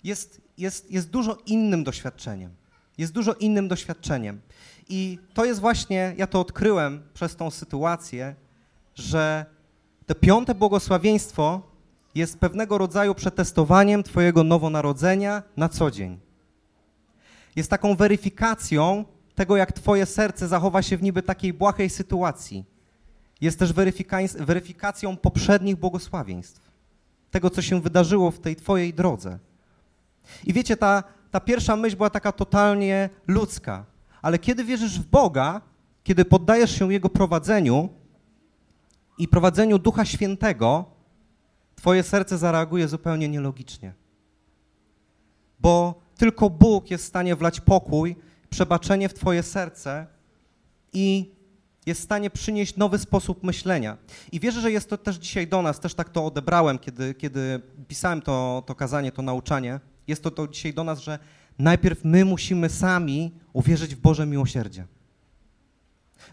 [0.03, 2.51] jest, jest, jest dużo innym doświadczeniem.
[2.97, 4.41] Jest dużo innym doświadczeniem.
[4.89, 8.35] I to jest właśnie, ja to odkryłem przez tą sytuację,
[8.95, 9.45] że
[10.05, 11.61] to piąte błogosławieństwo
[12.15, 16.19] jest pewnego rodzaju przetestowaniem Twojego nowonarodzenia na co dzień.
[17.55, 22.65] Jest taką weryfikacją tego, jak Twoje serce zachowa się w niby takiej błahej sytuacji.
[23.41, 23.73] Jest też
[24.39, 26.71] weryfikacją poprzednich błogosławieństw,
[27.31, 29.39] tego, co się wydarzyło w tej Twojej drodze.
[30.45, 33.85] I wiecie, ta, ta pierwsza myśl była taka totalnie ludzka,
[34.21, 35.61] ale kiedy wierzysz w Boga,
[36.03, 37.89] kiedy poddajesz się Jego prowadzeniu
[39.17, 40.85] i prowadzeniu Ducha Świętego,
[41.75, 43.93] Twoje serce zareaguje zupełnie nielogicznie.
[45.59, 48.15] Bo tylko Bóg jest w stanie wlać pokój,
[48.49, 50.07] przebaczenie w Twoje serce
[50.93, 51.33] i
[51.85, 53.97] jest w stanie przynieść nowy sposób myślenia.
[54.31, 57.61] I wierzę, że jest to też dzisiaj do nas, też tak to odebrałem, kiedy, kiedy
[57.87, 59.79] pisałem to, to kazanie, to nauczanie.
[60.07, 61.19] Jest to, to dzisiaj do nas, że
[61.59, 64.85] najpierw my musimy sami uwierzyć w Boże miłosierdzie.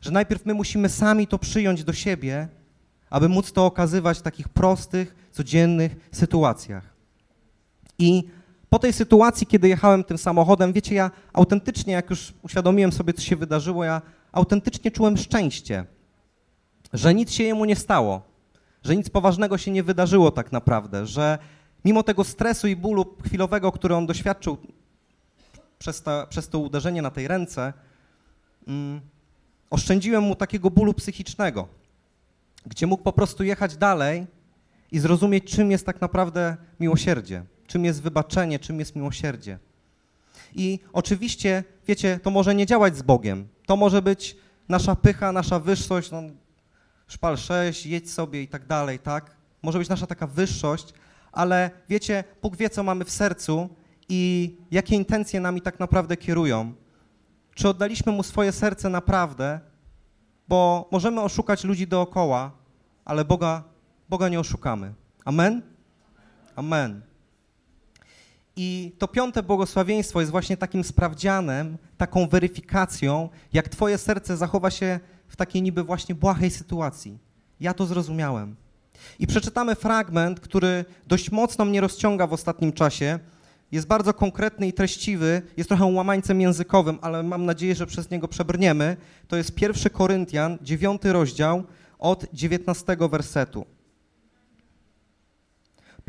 [0.01, 2.49] Że najpierw my musimy sami to przyjąć do siebie,
[3.11, 6.95] aby móc to okazywać w takich prostych, codziennych sytuacjach.
[7.99, 8.25] I
[8.69, 13.23] po tej sytuacji, kiedy jechałem tym samochodem, wiecie, ja autentycznie, jak już uświadomiłem sobie, co
[13.23, 14.03] się wydarzyło, ja
[14.33, 15.85] autentycznie czułem szczęście,
[16.93, 18.23] że nic się jemu nie stało,
[18.85, 21.39] że nic poważnego się nie wydarzyło tak naprawdę, że
[21.85, 24.59] mimo tego stresu i bólu chwilowego, który on doświadczył
[25.79, 27.73] przez, ta, przez to uderzenie na tej ręce,
[28.69, 29.01] mm,
[29.71, 31.69] oszczędziłem mu takiego bólu psychicznego,
[32.67, 34.27] gdzie mógł po prostu jechać dalej
[34.93, 39.59] i zrozumieć, czym jest tak naprawdę miłosierdzie, czym jest wybaczenie, czym jest miłosierdzie.
[40.55, 43.49] I oczywiście, wiecie, to może nie działać z Bogiem.
[43.67, 44.37] To może być
[44.69, 46.23] nasza pycha, nasza wyższość, no,
[47.09, 49.37] szpal 6, jedź sobie i tak dalej, tak?
[49.63, 50.95] Może być nasza taka wyższość,
[51.33, 53.69] ale wiecie, Bóg wie, co mamy w sercu
[54.09, 56.73] i jakie intencje nami tak naprawdę kierują.
[57.55, 59.61] Czy oddaliśmy Mu swoje serce naprawdę,
[60.49, 62.51] bo możemy oszukać ludzi dookoła,
[63.05, 63.63] ale Boga,
[64.09, 64.95] Boga nie oszukamy.
[65.25, 65.63] Amen?
[66.57, 67.03] Amen.
[68.57, 75.01] I to piąte błogosławieństwo jest właśnie takim sprawdzianem, taką weryfikacją, jak Twoje serce zachowa się
[75.29, 77.19] w takiej niby właśnie błahej sytuacji.
[77.61, 78.57] Ja to zrozumiałem.
[79.19, 83.19] I przeczytamy fragment, który dość mocno mnie rozciąga w ostatnim czasie.
[83.73, 88.29] Jest bardzo konkretny i treściwy, jest trochę łamańcem językowym, ale mam nadzieję, że przez niego
[88.29, 88.97] przebrniemy.
[89.29, 91.65] To jest 1 Koryntian, 9 rozdział,
[91.99, 93.67] od 19 wersetu.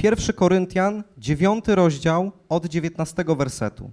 [0.04, 3.91] 1 Koryntian, 9 rozdział, od 19 wersetu.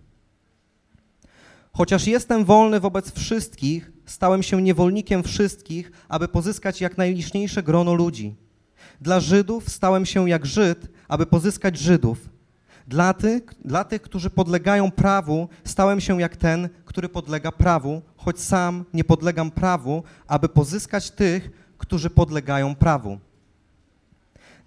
[1.73, 8.35] Chociaż jestem wolny wobec wszystkich, stałem się niewolnikiem wszystkich, aby pozyskać jak najliczniejsze grono ludzi.
[9.01, 12.19] Dla Żydów stałem się jak Żyd, aby pozyskać Żydów.
[12.89, 18.41] Dla tych, dla tych, którzy podlegają prawu, stałem się jak ten, który podlega prawu, choć
[18.41, 23.19] sam nie podlegam prawu, aby pozyskać tych, którzy podlegają prawu.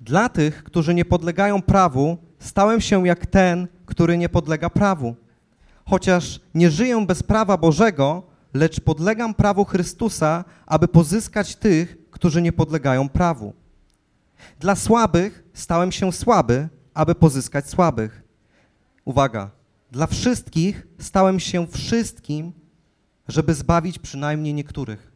[0.02, 5.15] Dla tych, którzy nie podlegają prawu, stałem się jak ten, który nie podlega prawu.
[5.86, 12.54] Chociaż nie żyję bez prawa Bożego, lecz podlegam prawu Chrystusa, aby pozyskać tych, którzy nie
[12.54, 13.54] podlegają prawu.
[14.60, 18.23] Dla słabych stałem się słaby, aby pozyskać słabych.
[19.06, 19.51] Uwaga,
[19.91, 22.51] dla wszystkich stałem się wszystkim,
[23.27, 25.12] żeby zbawić przynajmniej niektórych.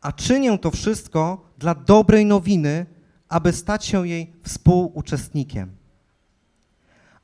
[0.00, 2.86] A czynię to wszystko dla dobrej nowiny,
[3.28, 5.76] aby stać się jej współuczestnikiem.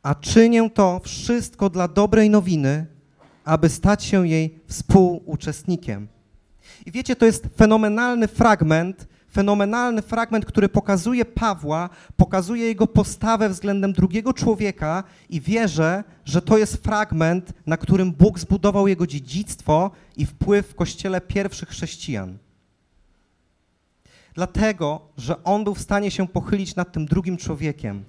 [0.02, 2.86] A czynię to wszystko dla dobrej nowiny,
[3.44, 6.08] aby stać się jej współuczestnikiem.
[6.86, 13.92] I wiecie, to jest fenomenalny fragment, fenomenalny fragment, który pokazuje Pawła, pokazuje jego postawę względem
[13.92, 20.26] drugiego człowieka i wierzę, że to jest fragment, na którym Bóg zbudował jego dziedzictwo i
[20.26, 22.38] wpływ w kościele pierwszych chrześcijan.
[24.34, 28.04] Dlatego, że on był w stanie się pochylić nad tym drugim człowiekiem.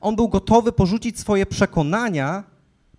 [0.00, 2.44] On był gotowy porzucić swoje przekonania,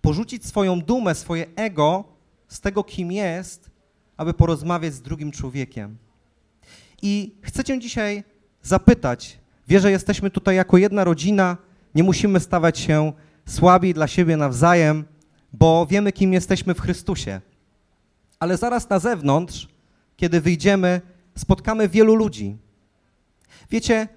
[0.00, 2.04] porzucić swoją dumę, swoje ego
[2.48, 3.70] z tego, kim jest,
[4.16, 5.96] aby porozmawiać z drugim człowiekiem.
[7.02, 8.24] I chcę Cię dzisiaj
[8.62, 11.56] zapytać, wie, że jesteśmy tutaj jako jedna rodzina,
[11.94, 13.12] nie musimy stawać się
[13.46, 15.04] słabi dla siebie nawzajem,
[15.52, 17.40] bo wiemy, kim jesteśmy w Chrystusie.
[18.38, 19.68] Ale zaraz na zewnątrz,
[20.16, 21.00] kiedy wyjdziemy,
[21.36, 22.56] spotkamy wielu ludzi.
[23.70, 24.08] Wiecie,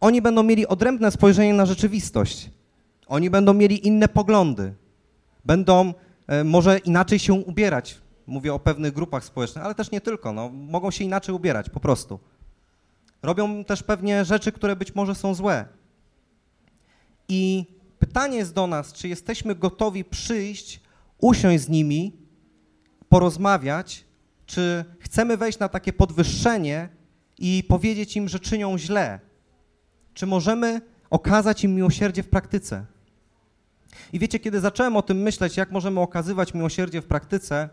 [0.00, 2.50] oni będą mieli odrębne spojrzenie na rzeczywistość.
[3.06, 4.74] Oni będą mieli inne poglądy.
[5.44, 5.94] Będą
[6.26, 7.98] e, może inaczej się ubierać.
[8.28, 10.32] Mówię o pewnych grupach społecznych, ale też nie tylko.
[10.32, 12.18] No, mogą się inaczej ubierać, po prostu.
[13.22, 15.68] Robią też pewnie rzeczy, które być może są złe.
[17.28, 17.66] I
[17.98, 20.80] pytanie jest do nas, czy jesteśmy gotowi przyjść,
[21.18, 22.12] usiąść z nimi,
[23.08, 24.04] porozmawiać,
[24.46, 26.88] czy chcemy wejść na takie podwyższenie
[27.38, 29.20] i powiedzieć im, że czynią źle,
[30.14, 32.86] czy możemy okazać im miłosierdzie w praktyce.
[34.12, 37.68] I wiecie, kiedy zacząłem o tym myśleć, jak możemy okazywać miłosierdzie w praktyce,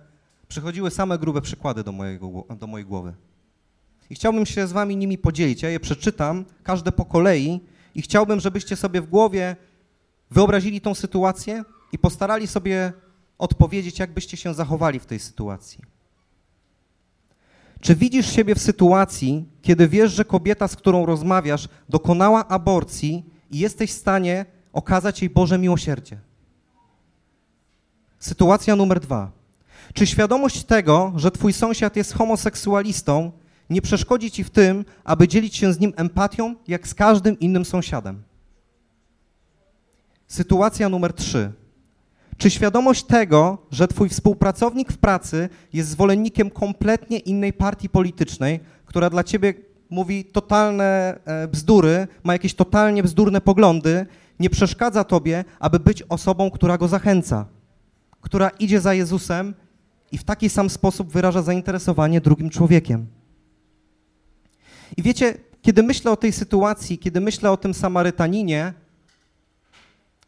[0.48, 3.14] przychodziły same grube przykłady do, mojego, do mojej głowy.
[4.10, 5.62] I chciałbym się z wami nimi podzielić.
[5.62, 7.62] Ja je przeczytam, każde po kolei
[7.96, 9.56] i chciałbym, żebyście sobie w głowie
[10.32, 12.94] wyobrazili tą sytuację i postarali sobie
[13.38, 15.80] odpowiedzieć, jak byście się zachowali w tej sytuacji.
[17.82, 23.60] Czy widzisz siebie w sytuacji, kiedy wiesz, że kobieta, z którą rozmawiasz, dokonała aborcji i
[23.60, 26.20] jesteś w stanie okazać jej Boże miłosierdzie?
[28.20, 29.32] Sytuacja numer dwa.
[29.96, 33.32] Czy świadomość tego, że twój sąsiad jest homoseksualistą,
[33.70, 37.66] nie przeszkodzi ci w tym, aby dzielić się z nim empatią, jak z każdym innym
[37.66, 38.24] sąsiadem?
[40.28, 41.52] Sytuacja numer trzy.
[42.38, 49.10] Czy świadomość tego, że twój współpracownik w pracy jest zwolennikiem kompletnie innej partii politycznej, która
[49.10, 49.54] dla ciebie
[49.90, 54.06] mówi totalne e, bzdury, ma jakieś totalnie bzdurne poglądy,
[54.40, 57.46] nie przeszkadza tobie, aby być osobą, która go zachęca,
[58.22, 59.54] która idzie za Jezusem
[60.16, 63.08] i w taki sam sposób wyraża zainteresowanie drugim człowiekiem.
[64.98, 68.74] I wiecie, kiedy myślę o tej sytuacji, kiedy myślę o tym Samarytaninie,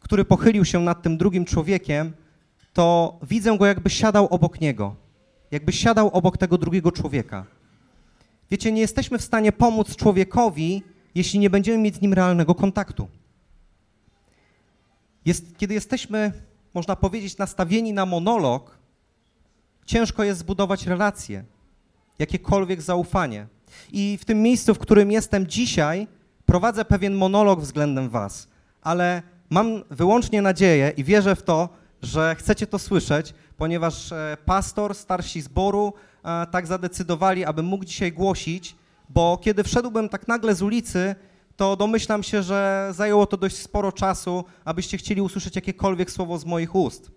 [0.00, 2.12] który pochylił się nad tym drugim człowiekiem,
[2.72, 4.94] to widzę go, jakby siadał obok niego,
[5.50, 7.46] jakby siadał obok tego drugiego człowieka.
[8.50, 10.82] Wiecie, nie jesteśmy w stanie pomóc człowiekowi,
[11.14, 13.08] jeśli nie będziemy mieć z nim realnego kontaktu.
[15.24, 16.32] Jest, kiedy jesteśmy,
[16.74, 18.77] można powiedzieć, nastawieni na monolog,
[19.88, 21.44] ciężko jest zbudować relacje,
[22.18, 23.46] jakiekolwiek zaufanie.
[23.92, 26.08] I w tym miejscu, w którym jestem dzisiaj,
[26.46, 28.48] prowadzę pewien monolog względem Was,
[28.82, 31.68] ale mam wyłącznie nadzieję i wierzę w to,
[32.02, 35.92] że chcecie to słyszeć, ponieważ e, pastor, starsi zboru
[36.24, 38.76] e, tak zadecydowali, abym mógł dzisiaj głosić,
[39.08, 41.14] bo kiedy wszedłbym tak nagle z ulicy,
[41.56, 46.44] to domyślam się, że zajęło to dość sporo czasu, abyście chcieli usłyszeć jakiekolwiek słowo z
[46.44, 47.10] moich ust.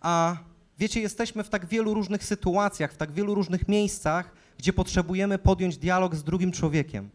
[0.00, 0.36] A
[0.80, 5.76] wiecie, jesteśmy w tak wielu różnych sytuacjach, w tak wielu różnych miejscach, gdzie potrzebujemy podjąć
[5.76, 7.10] dialog z drugim człowiekiem.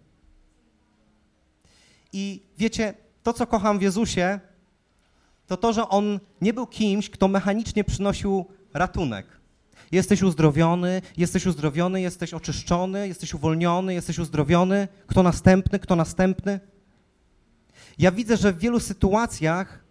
[2.13, 4.39] I wiecie, to co kocham w Jezusie,
[5.47, 9.25] to to, że On nie był kimś, kto mechanicznie przynosił ratunek.
[9.91, 14.88] Jesteś uzdrowiony, jesteś uzdrowiony, jesteś oczyszczony, jesteś uwolniony, jesteś uzdrowiony.
[15.08, 16.60] Kto następny, kto następny?
[17.97, 19.85] Ja widzę, że w wielu sytuacjach,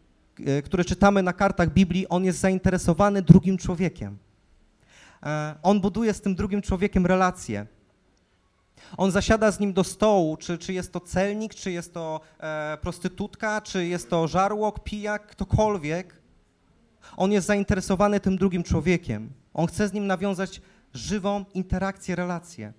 [0.65, 4.19] które czytamy na kartach Biblii, on jest zainteresowany drugim człowiekiem.
[5.23, 7.67] E, on buduje z tym drugim człowiekiem relacje.
[8.97, 12.79] On zasiada z nim do stołu, czy, czy jest to celnik, czy jest to e,
[12.81, 16.21] prostytutka, czy jest to żarłok, pijak, ktokolwiek.
[17.17, 19.33] On jest zainteresowany tym drugim człowiekiem.
[19.55, 20.61] On chce z nim nawiązać
[20.95, 22.73] żywą interakcję, relację.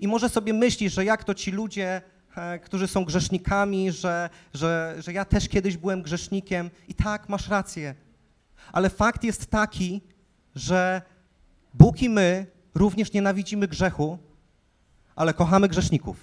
[0.00, 2.02] I może sobie myślisz, że jak to ci ludzie, e,
[2.62, 6.70] którzy są grzesznikami, że, że, że ja też kiedyś byłem grzesznikiem.
[6.88, 7.94] I tak, masz rację.
[8.72, 10.00] Ale fakt jest taki,
[10.54, 11.02] że
[11.74, 14.18] Bóg i my również nienawidzimy grzechu,
[15.16, 16.16] ale kochamy grzeszników.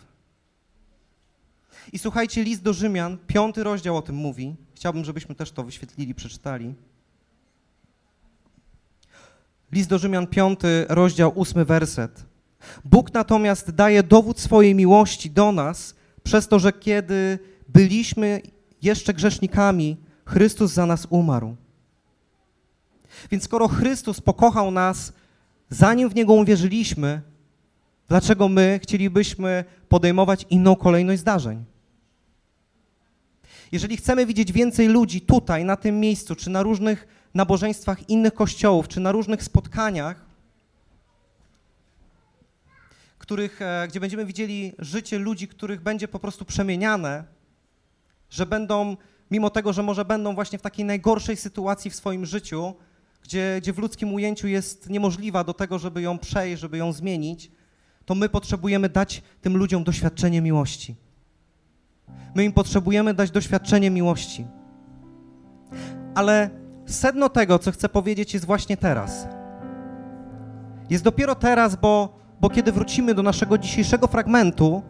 [1.93, 4.55] I słuchajcie, list do Rzymian, piąty rozdział o tym mówi.
[4.75, 6.75] Chciałbym, żebyśmy też to wyświetlili, przeczytali.
[9.71, 12.25] List do Rzymian, piąty rozdział, ósmy werset.
[12.85, 18.41] Bóg natomiast daje dowód swojej miłości do nas przez to, że kiedy byliśmy
[18.81, 21.55] jeszcze grzesznikami, Chrystus za nas umarł.
[23.31, 25.13] Więc skoro Chrystus pokochał nas,
[25.69, 27.21] zanim w Niego uwierzyliśmy,
[28.07, 31.65] dlaczego my chcielibyśmy podejmować inną kolejność zdarzeń?
[33.71, 38.87] Jeżeli chcemy widzieć więcej ludzi tutaj, na tym miejscu, czy na różnych nabożeństwach innych kościołów,
[38.87, 40.25] czy na różnych spotkaniach,
[43.23, 47.23] których, e, gdzie będziemy widzieli życie ludzi, których będzie po prostu przemieniane,
[48.29, 48.97] że będą,
[49.31, 52.73] mimo tego, że może będą właśnie w takiej najgorszej sytuacji w swoim życiu,
[53.23, 57.51] gdzie, gdzie w ludzkim ujęciu jest niemożliwa do tego, żeby ją przejść, żeby ją zmienić,
[58.05, 60.95] to my potrzebujemy dać tym ludziom doświadczenie miłości.
[62.35, 64.45] My im potrzebujemy dać doświadczenie miłości.
[66.15, 66.49] Ale
[66.85, 69.27] sedno tego, co chcę powiedzieć, jest właśnie teraz.
[70.89, 74.81] Jest dopiero teraz, bo, bo kiedy wrócimy do naszego dzisiejszego fragmentu,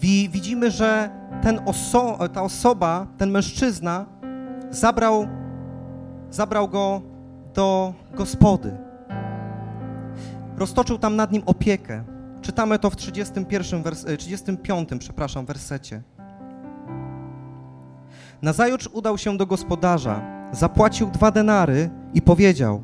[0.00, 1.10] wi, widzimy, że
[1.42, 4.06] ten oso ta osoba, ten mężczyzna
[4.70, 5.26] zabrał,
[6.30, 7.02] zabrał go
[7.54, 8.76] do gospody.
[10.56, 12.04] Roztoczył tam nad nim opiekę.
[12.42, 16.02] Czytamy to w 31 wers 35 przepraszam, wersecie.
[18.42, 22.82] Nazajutrz udał się do gospodarza, zapłacił dwa denary i powiedział: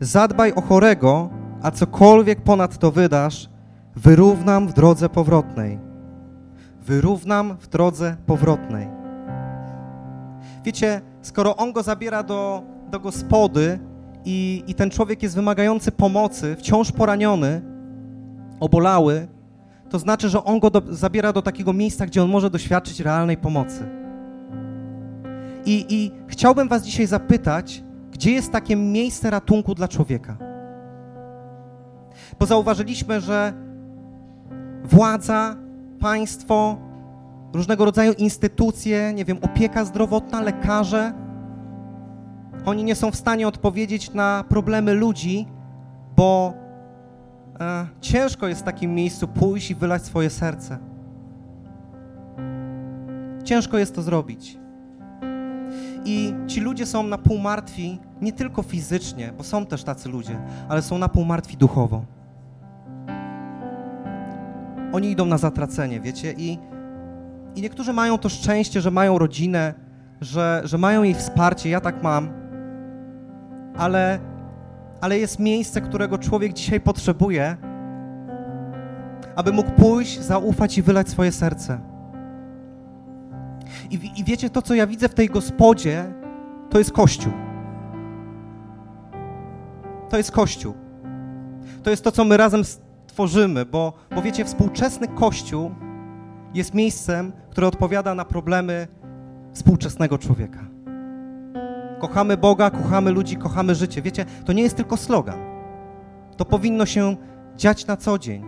[0.00, 1.30] Zadbaj o chorego,
[1.64, 3.48] a cokolwiek ponad to wydasz,
[3.96, 5.78] wyrównam w drodze powrotnej.
[6.82, 8.88] Wyrównam w drodze powrotnej.
[10.64, 13.78] Wiecie, skoro on go zabiera do, do gospody
[14.24, 17.62] i, i ten człowiek jest wymagający pomocy, wciąż poraniony,
[18.60, 19.28] obolały,
[19.90, 23.36] to znaczy, że on go do, zabiera do takiego miejsca, gdzie on może doświadczyć realnej
[23.36, 23.88] pomocy.
[25.66, 30.53] I, I chciałbym Was dzisiaj zapytać, gdzie jest takie miejsce ratunku dla człowieka?
[32.44, 33.52] Bo zauważyliśmy, że
[34.84, 35.56] władza,
[36.00, 36.76] państwo,
[37.52, 41.12] różnego rodzaju instytucje, nie wiem, opieka zdrowotna, lekarze,
[42.64, 45.46] oni nie są w stanie odpowiedzieć na problemy ludzi,
[46.16, 46.54] bo
[47.60, 50.78] e, ciężko jest w takim miejscu pójść i wylać swoje serce.
[53.44, 54.58] Ciężko jest to zrobić.
[56.04, 60.38] I ci ludzie są na pół martwi nie tylko fizycznie, bo są też tacy ludzie,
[60.68, 62.04] ale są na pół martwi duchowo.
[64.94, 66.58] Oni idą na zatracenie, wiecie, i,
[67.54, 69.74] i niektórzy mają to szczęście, że mają rodzinę,
[70.20, 72.28] że, że mają jej wsparcie, ja tak mam,
[73.76, 74.18] ale,
[75.00, 77.56] ale jest miejsce, którego człowiek dzisiaj potrzebuje,
[79.36, 81.80] aby mógł pójść, zaufać i wylać swoje serce.
[83.90, 86.04] I, I wiecie, to co ja widzę w tej gospodzie,
[86.70, 87.32] to jest Kościół.
[90.08, 90.74] To jest Kościół.
[91.82, 92.62] To jest to, co my razem
[93.14, 95.70] tworzymy, bo, bo wiecie, współczesny Kościół
[96.54, 98.88] jest miejscem, które odpowiada na problemy
[99.52, 100.60] współczesnego człowieka.
[102.00, 104.02] Kochamy Boga, kochamy ludzi, kochamy życie.
[104.02, 105.38] Wiecie, to nie jest tylko slogan.
[106.36, 107.16] To powinno się
[107.56, 108.44] dziać na co dzień.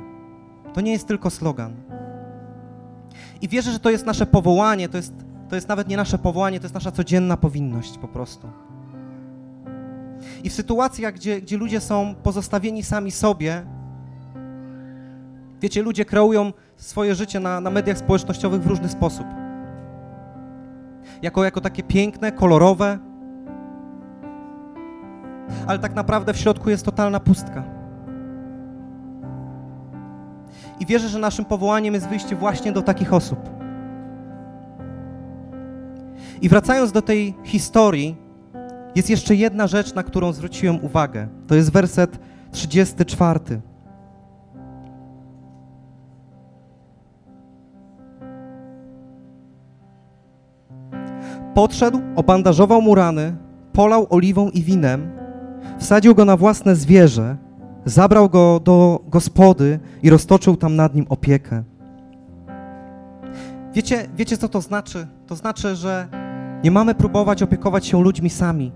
[0.75, 1.77] To nie jest tylko slogan.
[3.43, 5.15] I wierzę, że to jest nasze powołanie, to jest,
[5.49, 8.49] to jest nawet nie nasze powołanie, to jest nasza codzienna powinność po prostu.
[10.45, 13.76] I w sytuacjach, gdzie, gdzie ludzie są pozostawieni sami sobie,
[15.61, 19.27] wiecie, ludzie kreują swoje życie na, na mediach społecznościowych w różny sposób.
[21.23, 22.99] Jako, jako takie piękne, kolorowe,
[25.67, 27.63] ale tak naprawdę w środku jest totalna pustka.
[30.81, 33.39] I wierzę, że naszym powołaniem jest wyjście właśnie do takich osób.
[36.43, 38.17] I wracając do tej historii,
[38.95, 41.29] jest jeszcze jedna rzecz, na którą zwróciłem uwagę.
[41.47, 42.19] To jest werset
[42.53, 43.41] 34.
[51.57, 53.37] Podszedł, obandażował mu rany,
[53.73, 55.11] polał oliwą i winem,
[55.79, 57.37] wsadził go na własne zwierzę,
[57.85, 61.63] zabrał go do gospody i roztoczył tam nad nim opiekę.
[63.75, 65.07] Wiecie, wiecie co to znaczy?
[65.27, 66.09] To znaczy, że
[66.65, 68.73] nie mamy próbować opiekować się ludźmi sami.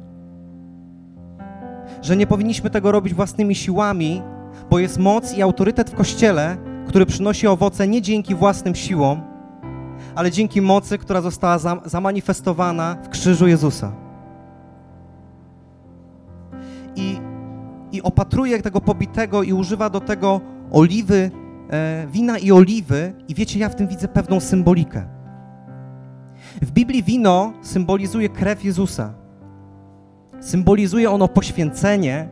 [2.02, 4.22] Że nie powinniśmy tego robić własnymi siłami,
[4.70, 6.56] bo jest moc i autorytet w Kościele,
[6.86, 9.29] który przynosi owoce nie dzięki własnym siłom,
[10.14, 13.92] ale dzięki mocy, która została zamanifestowana w krzyżu Jezusa.
[16.96, 17.20] I,
[17.92, 20.40] i opatruje tego pobitego i używa do tego
[20.72, 21.30] oliwy,
[21.70, 25.04] e, wina i oliwy, i wiecie, ja w tym widzę pewną symbolikę.
[26.62, 29.14] W Biblii wino symbolizuje krew Jezusa.
[30.40, 32.28] Symbolizuje ono poświęcenie,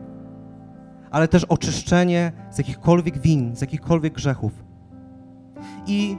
[1.11, 4.51] ale też oczyszczenie z jakichkolwiek win, z jakichkolwiek grzechów.
[5.87, 6.17] I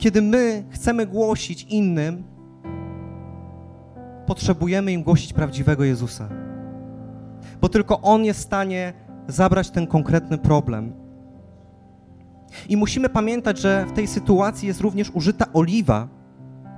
[0.00, 2.22] kiedy my chcemy głosić innym,
[4.26, 6.28] potrzebujemy im głosić prawdziwego Jezusa.
[7.60, 8.92] Bo tylko On jest w stanie
[9.28, 10.92] zabrać ten konkretny problem.
[12.68, 16.08] I musimy pamiętać, że w tej sytuacji jest również użyta oliwa,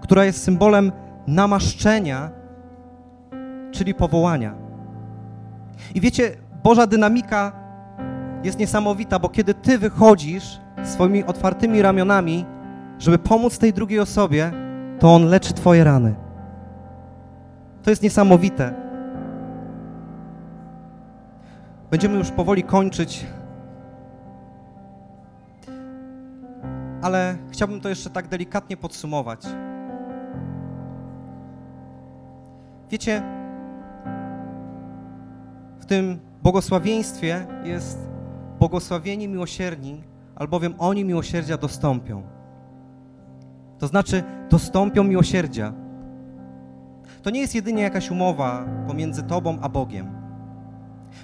[0.03, 0.93] która jest symbolem
[1.27, 2.31] namaszczenia,
[3.71, 4.55] czyli powołania.
[5.95, 7.53] I wiecie, Boża dynamika
[8.45, 12.45] jest niesamowita, bo kiedy Ty wychodzisz swoimi otwartymi ramionami,
[13.03, 14.53] żeby pomóc tej drugiej osobie,
[14.99, 16.15] to On leczy Twoje rany.
[17.83, 18.75] To jest niesamowite.
[21.91, 23.27] Będziemy już powoli kończyć,
[27.03, 29.47] ale chciałbym to jeszcze tak delikatnie podsumować.
[32.91, 33.23] Wiecie,
[35.81, 37.99] w tym błogosławieństwie jest
[38.59, 40.03] błogosławieni miłosierni,
[40.37, 42.42] albowiem oni miłosierdzia dostąpią.
[43.83, 45.73] To znaczy, dostąpią miłosierdzia.
[47.23, 50.07] To nie jest jedynie jakaś umowa pomiędzy Tobą a Bogiem.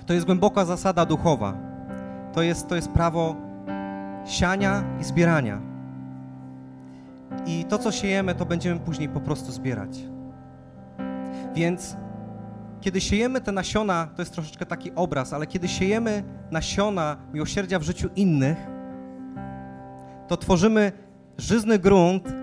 [0.06, 1.54] To jest głęboka zasada duchowa.
[2.32, 3.36] To jest, to jest prawo
[4.24, 5.60] siania i zbierania.
[7.46, 9.98] I to, co siejemy, to będziemy później po prostu zbierać.
[11.54, 11.96] Więc
[12.80, 17.82] kiedy siejemy te nasiona, to jest troszeczkę taki obraz, ale kiedy siejemy nasiona miłosierdzia w
[17.82, 18.58] życiu innych,
[20.28, 20.92] to tworzymy
[21.38, 22.37] żyzny grunt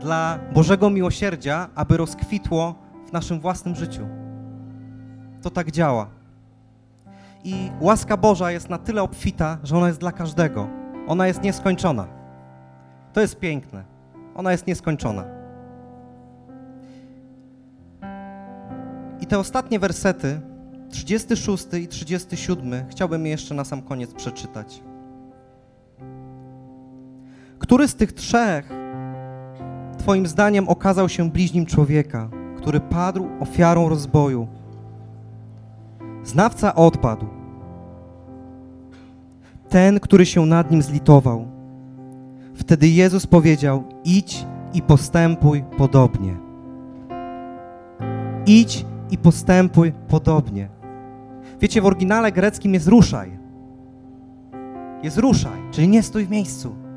[0.00, 2.74] dla Bożego miłosierdzia, aby rozkwitło
[3.08, 4.08] w naszym własnym życiu.
[5.42, 6.06] To tak działa.
[7.44, 10.68] I łaska Boża jest na tyle obfita, że ona jest dla każdego.
[11.06, 12.06] Ona jest nieskończona.
[13.12, 13.84] To jest piękne.
[14.34, 15.24] Ona jest nieskończona.
[19.20, 20.40] I te ostatnie wersety,
[20.90, 24.82] 36 i 37, chciałbym je jeszcze na sam koniec przeczytać.
[27.58, 28.79] Który z tych trzech
[30.00, 34.48] Twoim zdaniem okazał się bliźnim człowieka, który padł ofiarą rozboju?
[36.24, 37.26] Znawca odpadł.
[39.68, 41.46] Ten, który się nad nim zlitował.
[42.54, 46.36] Wtedy Jezus powiedział: Idź i postępuj podobnie.
[48.46, 50.68] Idź i postępuj podobnie.
[51.60, 53.38] Wiecie, w oryginale greckim jest ruszaj.
[55.02, 56.89] Jest ruszaj, czyli nie stój w miejscu.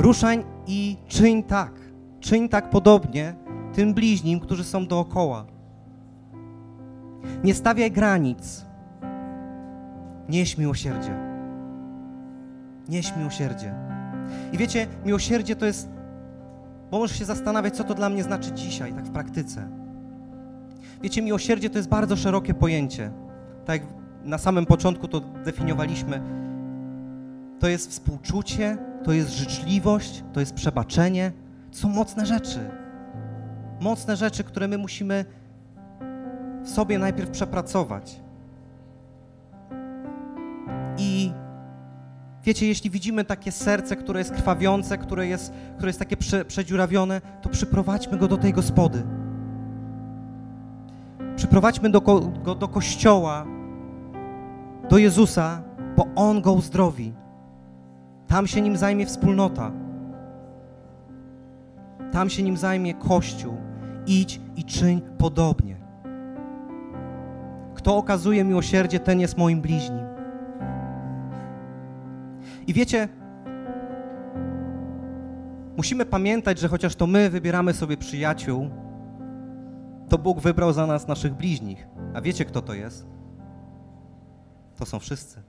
[0.00, 1.72] Ruszaj i czyń tak.
[2.20, 3.34] Czyń tak podobnie
[3.72, 5.46] tym bliźnim, którzy są dookoła.
[7.44, 8.66] Nie stawiaj granic.
[10.28, 11.14] Nieś miłosierdzie.
[12.88, 13.74] Nieś miłosierdzie.
[14.52, 15.88] I wiecie, miłosierdzie to jest,
[16.90, 19.68] bo możesz się zastanawiać, co to dla mnie znaczy dzisiaj, tak w praktyce.
[21.02, 23.10] Wiecie, miłosierdzie to jest bardzo szerokie pojęcie.
[23.64, 23.90] Tak jak
[24.24, 26.20] na samym początku to definiowaliśmy.
[27.58, 31.32] To jest współczucie, to jest życzliwość, to jest przebaczenie.
[31.72, 32.70] To są mocne rzeczy.
[33.80, 35.24] Mocne rzeczy, które my musimy
[36.62, 38.20] w sobie najpierw przepracować.
[40.98, 41.32] I
[42.44, 47.20] wiecie, jeśli widzimy takie serce, które jest krwawiące, które jest, które jest takie prze, przedziurawione,
[47.42, 49.02] to przyprowadźmy go do tej gospody.
[51.36, 52.00] Przyprowadźmy do,
[52.42, 53.46] go do kościoła,
[54.90, 55.62] do Jezusa,
[55.96, 57.19] bo On go uzdrowi.
[58.30, 59.70] Tam się nim zajmie wspólnota.
[62.12, 63.56] Tam się nim zajmie Kościół.
[64.06, 65.76] Idź i czyń podobnie.
[67.74, 70.04] Kto okazuje miłosierdzie, ten jest moim bliźnim.
[72.66, 73.08] I wiecie,
[75.76, 78.70] musimy pamiętać, że chociaż to my wybieramy sobie przyjaciół,
[80.08, 81.88] to Bóg wybrał za nas naszych bliźnich.
[82.14, 83.06] A wiecie, kto to jest?
[84.76, 85.42] To są wszyscy.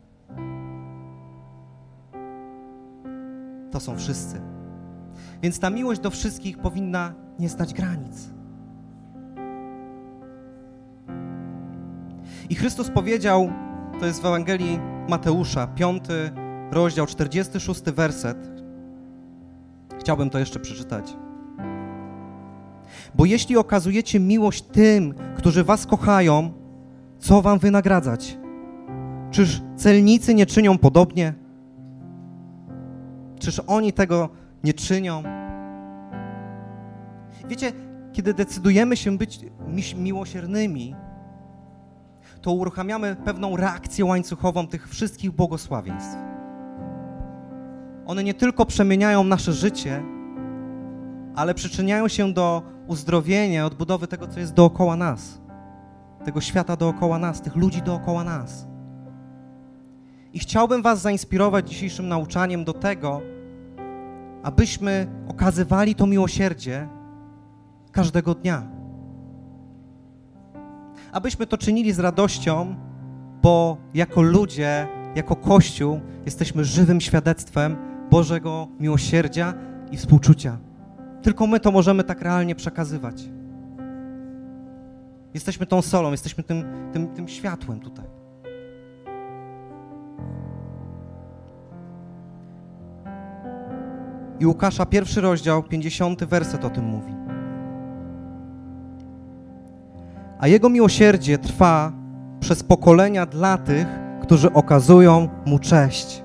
[3.71, 4.41] To są wszyscy.
[5.41, 8.29] Więc ta miłość do wszystkich powinna nie znać granic.
[12.49, 13.51] I Chrystus powiedział,
[13.99, 16.31] to jest w Ewangelii Mateusza, piąty
[16.71, 18.37] rozdział, 46 werset.
[19.99, 21.17] Chciałbym to jeszcze przeczytać.
[23.15, 26.53] Bo jeśli okazujecie miłość tym, którzy was kochają,
[27.19, 28.37] co wam wynagradzać?
[29.31, 31.33] Czyż celnicy nie czynią podobnie?
[33.41, 34.29] Czyż oni tego
[34.63, 35.23] nie czynią?
[37.47, 37.71] Wiecie,
[38.13, 39.39] kiedy decydujemy się być
[39.95, 40.95] miłosiernymi,
[42.41, 46.15] to uruchamiamy pewną reakcję łańcuchową tych wszystkich błogosławieństw.
[48.05, 50.03] One nie tylko przemieniają nasze życie,
[51.35, 55.41] ale przyczyniają się do uzdrowienia, odbudowy tego, co jest dookoła nas,
[56.25, 58.70] tego świata dookoła nas, tych ludzi dookoła nas.
[60.33, 63.21] I chciałbym Was zainspirować dzisiejszym nauczaniem do tego,
[64.43, 66.87] abyśmy okazywali to miłosierdzie
[67.91, 68.67] każdego dnia.
[71.11, 72.75] Abyśmy to czynili z radością,
[73.41, 77.77] bo jako ludzie, jako Kościół jesteśmy żywym świadectwem
[78.11, 79.53] Bożego miłosierdzia
[79.91, 80.57] i współczucia.
[81.21, 83.29] Tylko my to możemy tak realnie przekazywać.
[85.33, 86.63] Jesteśmy tą solą, jesteśmy tym,
[86.93, 88.20] tym, tym światłem tutaj.
[94.41, 97.13] I Łukasza, pierwszy rozdział, 50 werset o tym mówi.
[100.39, 101.91] A Jego miłosierdzie trwa
[102.39, 103.87] przez pokolenia dla tych,
[104.21, 106.23] którzy okazują Mu cześć.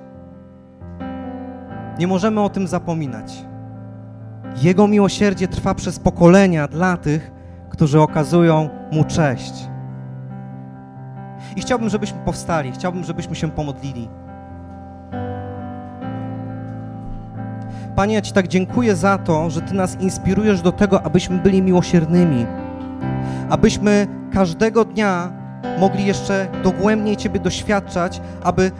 [1.98, 3.44] Nie możemy o tym zapominać.
[4.62, 7.32] Jego miłosierdzie trwa przez pokolenia dla tych,
[7.70, 9.68] którzy okazują Mu cześć.
[11.56, 14.08] I chciałbym, żebyśmy powstali, chciałbym, żebyśmy się pomodlili.
[17.96, 21.62] Panie, ja Ci tak dziękuję za to, że Ty nas inspirujesz do tego, abyśmy byli
[21.62, 22.46] miłosiernymi,
[23.50, 25.32] abyśmy każdego dnia
[25.78, 28.70] mogli jeszcze dogłębniej Ciebie doświadczać, aby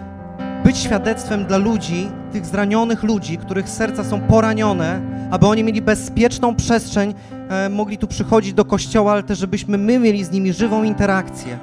[0.64, 5.00] być świadectwem dla ludzi, tych zranionych ludzi, których serca są poranione,
[5.30, 7.14] aby oni mieli bezpieczną przestrzeń,
[7.48, 11.58] e, mogli tu przychodzić do kościoła, ale też żebyśmy my mieli z nimi żywą interakcję.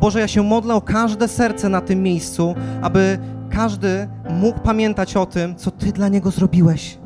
[0.00, 3.18] Boże, ja się modlę o każde serce na tym miejscu, aby
[3.50, 6.98] każdy mógł pamiętać o tym, co Ty dla niego zrobiłeś,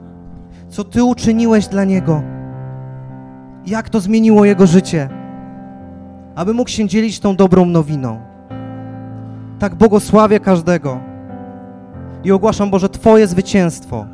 [0.68, 2.22] co Ty uczyniłeś dla niego,
[3.66, 5.08] jak to zmieniło jego życie,
[6.34, 8.20] aby mógł się dzielić tą dobrą nowiną.
[9.58, 11.00] Tak błogosławię każdego
[12.24, 14.06] i ogłaszam, Boże, Twoje zwycięstwo.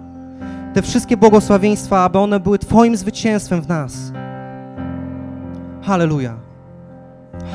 [0.75, 4.13] Te wszystkie błogosławieństwa, aby one były Twoim zwycięstwem w nas.
[5.83, 6.35] Halleluja.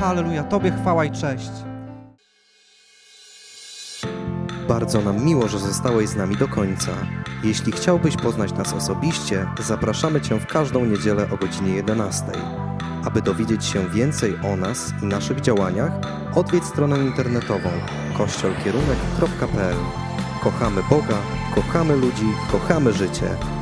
[0.00, 0.44] Halleluja.
[0.44, 1.50] Tobie chwała i cześć.
[4.68, 6.92] Bardzo nam miło, że zostałeś z nami do końca.
[7.44, 12.24] Jeśli chciałbyś poznać nas osobiście, zapraszamy Cię w każdą niedzielę o godzinie 11.
[13.04, 15.92] Aby dowiedzieć się więcej o nas i naszych działaniach,
[16.34, 17.68] odwiedź stronę internetową
[18.18, 19.76] kościolkierunek.pl.
[20.42, 21.18] Kochamy Boga,
[21.54, 23.55] kochamy ludzi, kochamy życie.